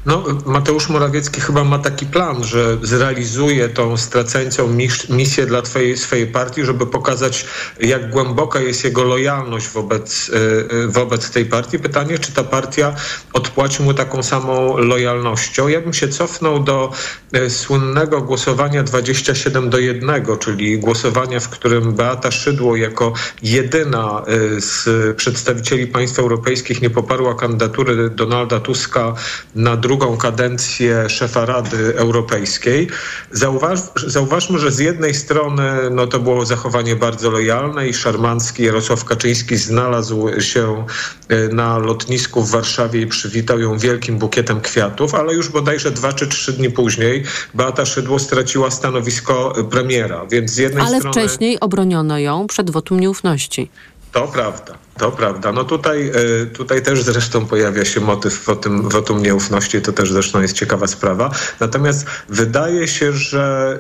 [0.07, 4.69] No, Mateusz Morawiecki chyba ma taki plan, że zrealizuje tą straceńcą
[5.09, 7.47] misję dla twojej, swojej partii, żeby pokazać,
[7.81, 11.79] jak głęboka jest jego lojalność wobec, e, e, wobec tej partii.
[11.79, 12.95] Pytanie, czy ta partia
[13.33, 15.69] odpłaci mu taką samą lojalnością.
[15.69, 16.93] Ja bym się cofnął do
[17.33, 23.13] e, słynnego głosowania 27 do 1, czyli głosowania, w którym Beata Szydło jako
[23.43, 24.23] jedyna
[24.59, 24.87] z
[25.17, 29.15] przedstawicieli państw europejskich nie poparła kandydatury Donalda Tuska
[29.55, 32.89] na drugą kadencję szefa Rady Europejskiej.
[33.33, 39.05] Zauważ, zauważmy, że z jednej strony no, to było zachowanie bardzo lojalne i szarmancki Jarosław
[39.05, 40.87] Kaczyński znalazł się
[41.29, 46.13] e, na lotnisku w Warszawie i przywitał ją wielkim bukietem kwiatów, ale już bodajże dwa
[46.13, 47.25] czy trzy dni później
[47.55, 51.15] Beata Szydło straciła stanowisko premiera, więc z jednej ale strony...
[51.17, 53.71] Ale wcześniej obroniono ją przed wotum nieufności.
[54.13, 54.84] To prawda.
[54.99, 55.53] To prawda.
[55.53, 56.09] No tutaj,
[56.43, 60.87] e, tutaj też zresztą pojawia się motyw wotum, wotum nieufności, to też zresztą jest ciekawa
[60.87, 61.31] sprawa.
[61.61, 63.79] Natomiast wydaje się, że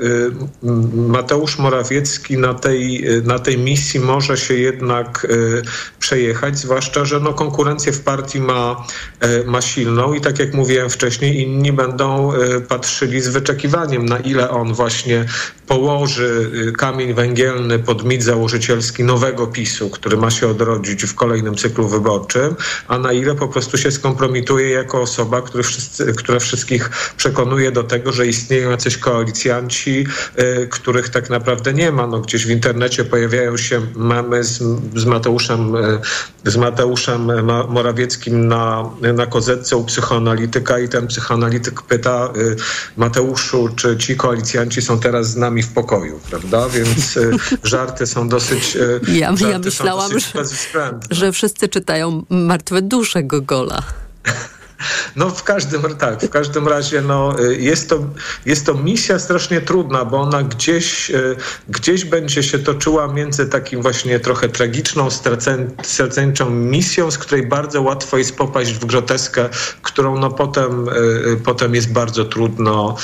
[0.62, 5.26] e, Mateusz Morawiecki na tej, e, na tej misji może się jednak
[5.98, 8.86] przejechać, zwłaszcza, że no konkurencję w partii ma,
[9.46, 12.32] ma silną i tak jak mówiłem wcześniej, inni będą
[12.68, 15.24] patrzyli z wyczekiwaniem, na ile on właśnie
[15.66, 21.88] położy kamień węgielny pod mit założycielski nowego PiSu, który ma się odrodzić w kolejnym cyklu
[21.88, 22.56] wyborczym,
[22.88, 27.84] a na ile po prostu się skompromituje jako osoba, który wszyscy, która wszystkich przekonuje do
[27.84, 30.06] tego, że istnieją jacyś koalicjanci,
[30.38, 32.06] y, których tak naprawdę nie ma.
[32.06, 34.62] No, gdzieś w internecie pojawiają się memy z,
[34.96, 36.00] z Mateuszem, y,
[36.44, 37.30] z Mateuszem
[37.68, 42.56] Morawieckim na, na kozetce u psychoanalityka i ten psychoanalityk pyta y,
[42.96, 46.68] Mateuszu, czy ci koalicjanci są teraz z nami w pokoju, prawda?
[46.68, 47.18] Więc
[47.62, 48.78] żarty są dosyć...
[49.08, 50.44] Ja, ja myślałam, że,
[51.10, 53.82] że wszyscy czytają Martwe dusze Gogola.
[55.16, 58.04] No w każdym, tak, w każdym razie no, y, jest, to,
[58.46, 61.36] jest to misja strasznie trudna, bo ona gdzieś, y,
[61.68, 65.08] gdzieś będzie się toczyła między takim właśnie trochę tragiczną,
[65.82, 69.48] straceńczą misją, z której bardzo łatwo jest popaść w groteskę,
[69.82, 72.96] którą no potem, y, potem jest bardzo trudno,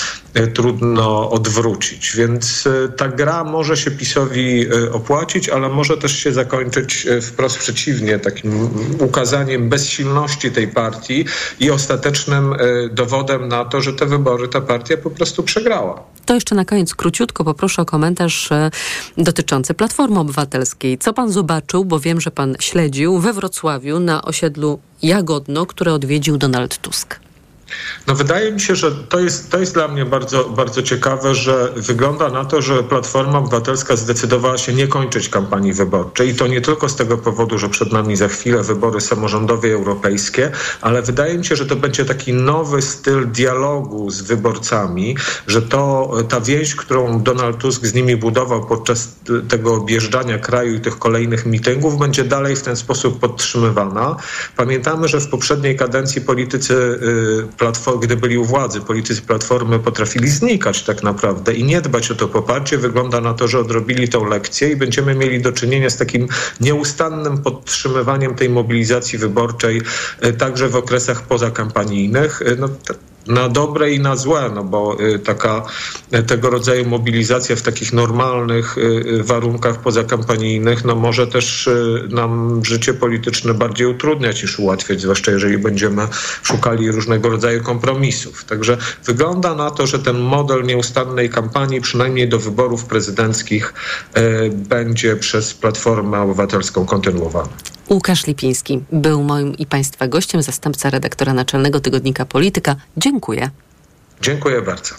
[0.54, 2.16] trudno odwrócić.
[2.16, 8.68] Więc ta gra może się PiSowi opłacić, ale może też się zakończyć wprost przeciwnie, takim
[8.98, 11.24] ukazaniem bezsilności tej partii
[11.60, 12.56] i ostatecznym e,
[12.88, 16.02] dowodem na to, że te wybory ta partia po prostu przegrała.
[16.26, 18.70] To jeszcze na koniec króciutko poproszę o komentarz e,
[19.18, 20.98] dotyczący Platformy Obywatelskiej.
[20.98, 26.36] Co pan zobaczył, bo wiem, że pan śledził we Wrocławiu na osiedlu Jagodno, które odwiedził
[26.36, 27.29] Donald Tusk?
[28.06, 31.72] No wydaje mi się, że to jest, to jest dla mnie bardzo, bardzo ciekawe, że
[31.76, 36.60] wygląda na to, że Platforma Obywatelska zdecydowała się nie kończyć kampanii wyborczej i to nie
[36.60, 40.50] tylko z tego powodu, że przed nami za chwilę wybory samorządowe europejskie,
[40.80, 45.16] ale wydaje mi się, że to będzie taki nowy styl dialogu z wyborcami,
[45.46, 49.08] że to ta więź, którą Donald Tusk z nimi budował podczas
[49.48, 54.16] tego objeżdżania kraju i tych kolejnych mitęgów będzie dalej w ten sposób podtrzymywana.
[54.56, 60.28] Pamiętamy, że w poprzedniej kadencji politycy y, Platformy, gdy byli u władzy, politycy Platformy potrafili
[60.28, 62.78] znikać tak naprawdę i nie dbać o to poparcie.
[62.78, 66.28] Wygląda na to, że odrobili tą lekcję i będziemy mieli do czynienia z takim
[66.60, 69.82] nieustannym podtrzymywaniem tej mobilizacji wyborczej
[70.24, 72.42] y, także w okresach pozakampanijnych.
[72.42, 72.68] Y, no,
[73.26, 75.62] na dobre i na złe, no bo y, taka
[76.14, 81.68] y, tego rodzaju mobilizacja w takich normalnych y, warunkach pozakampanijnych no może też
[82.08, 86.06] nam życie polityczne bardziej utrudniać niż ułatwiać, zwłaszcza jeżeli będziemy
[86.42, 88.44] szukali różnego rodzaju kompromisów.
[88.44, 93.74] Także wygląda na to, że ten model nieustannej kampanii, przynajmniej do wyborów prezydenckich,
[94.52, 97.48] będzie przez Platformę Obywatelską kontynuowany.
[97.90, 102.76] Łukasz Lipiński był moim i Państwa gościem, zastępca redaktora naczelnego tygodnika Polityka.
[102.96, 103.50] Dziękuję.
[104.22, 104.94] Dziękuję bardzo.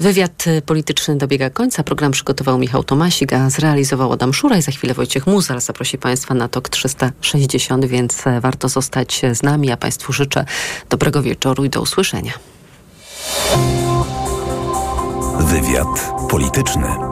[0.00, 1.82] Wywiad polityczny dobiega końca.
[1.82, 6.34] Program przygotował Michał Tomasik, a zrealizował Adam Szura i za chwilę Wojciech Muzar zaprosi Państwa
[6.34, 9.68] na TOK 360, więc warto zostać z nami.
[9.68, 10.44] Ja Państwu życzę
[10.90, 12.32] dobrego wieczoru i do usłyszenia.
[15.40, 17.11] Wywiad polityczny.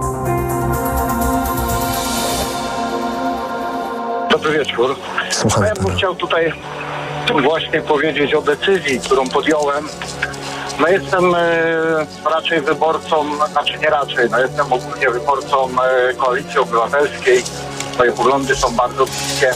[4.43, 4.97] Dobry wieczór.
[5.31, 6.53] Słucham ja bym chciał tutaj
[7.43, 9.89] właśnie powiedzieć o decyzji, którą podjąłem.
[10.81, 11.41] No jestem e,
[12.35, 17.43] raczej wyborcą, znaczy nie raczej, no jestem ogólnie wyborcą e, Koalicji Obywatelskiej.
[17.99, 19.51] Moje poglądy są bardzo bliskie.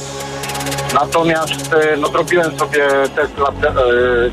[0.95, 3.55] Natomiast e, no, zrobiłem sobie test lat,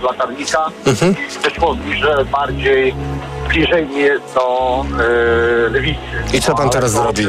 [0.03, 1.15] latarnika Mhm.
[1.39, 2.95] i wyszło mi, że bardziej
[3.47, 4.85] bliżej mi jest do
[5.71, 5.99] lewicy.
[6.33, 7.27] I co pan teraz to- zrobi?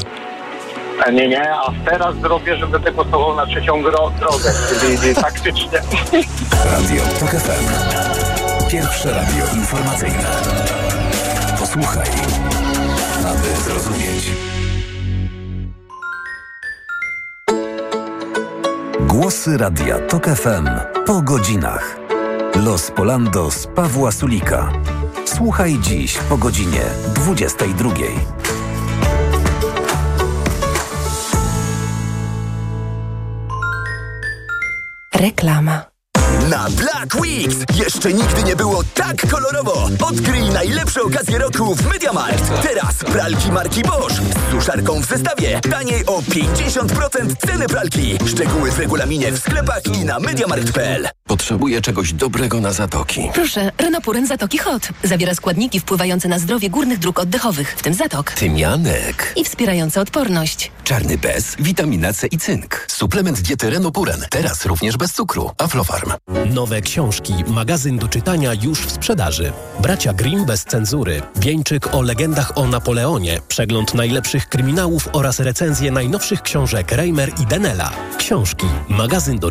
[1.10, 5.80] Nie, nie, a teraz zrobię, że będę głosował na trzecią drogę, czyli taktycznie.
[6.64, 7.64] Radio TOK FM.
[8.70, 10.24] Pierwsze radio informacyjne.
[11.58, 12.08] Posłuchaj,
[13.26, 14.30] aby zrozumieć.
[19.00, 20.68] Głosy Radia TOK FM
[21.06, 21.96] po godzinach.
[22.54, 24.72] Los Polando z Pawła Sulika.
[25.24, 26.82] Słuchaj dziś po godzinie
[27.14, 28.41] 22.
[35.22, 35.91] Reklama.
[36.52, 39.88] Na Black Weeks jeszcze nigdy nie było tak kolorowo.
[40.00, 42.62] Odkryj najlepsze okazje roku w MediaMarkt.
[42.62, 45.60] Teraz pralki marki Bosch z suszarką w zestawie.
[45.70, 48.18] Taniej o 50% ceny pralki.
[48.26, 51.08] Szczegóły w regulaminie w sklepach i na MediaMarkt.pl.
[51.26, 53.30] Potrzebuję czegoś dobrego na zatoki.
[53.34, 54.88] Proszę, Renopuren Zatoki Hot.
[55.04, 58.30] Zawiera składniki wpływające na zdrowie górnych dróg oddechowych, w tym zatok.
[58.32, 59.32] Tymianek.
[59.36, 60.72] I wspierające odporność.
[60.84, 62.86] Czarny bez, witamina C i cynk.
[62.88, 64.24] Suplement diety Renopuren.
[64.30, 65.50] Teraz również bez cukru.
[65.58, 66.12] Aflofarm.
[66.50, 69.52] Nowe książki, magazyn do czytania już w sprzedaży.
[69.80, 71.22] Bracia Grimm bez cenzury.
[71.36, 73.40] Wieńczyk o legendach o Napoleonie.
[73.48, 77.90] Przegląd najlepszych kryminałów oraz recenzje najnowszych książek Reimer i Denela.
[78.18, 79.50] Książki, magazyn do